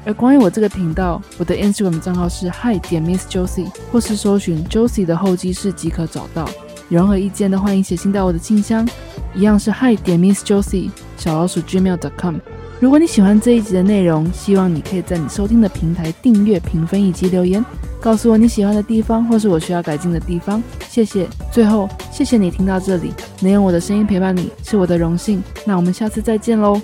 [0.04, 6.48] 而关于我这个频道，我的 Instagram 账号是 Hi 点 Miss Josie，或是搜寻 Josie 的候机室即可找到。
[6.88, 8.88] 有任何意见的，欢迎写信到我的信箱，
[9.34, 12.36] 一样是 Hi 点 Miss Josie 小老鼠 gmail.com。
[12.80, 17.64] 如果你喜欢这一集的内容，希望你可以在你收听的平台订阅、评分以及留言，
[18.00, 20.62] 告诉我你喜欢的地方或是我需要改进的地方。
[20.88, 21.28] 谢谢。
[21.52, 25.42] 最后，谢谢你听到这里，能用我的声音陪伴你是我的荣幸。
[25.64, 26.80] 那我们下次再见喽。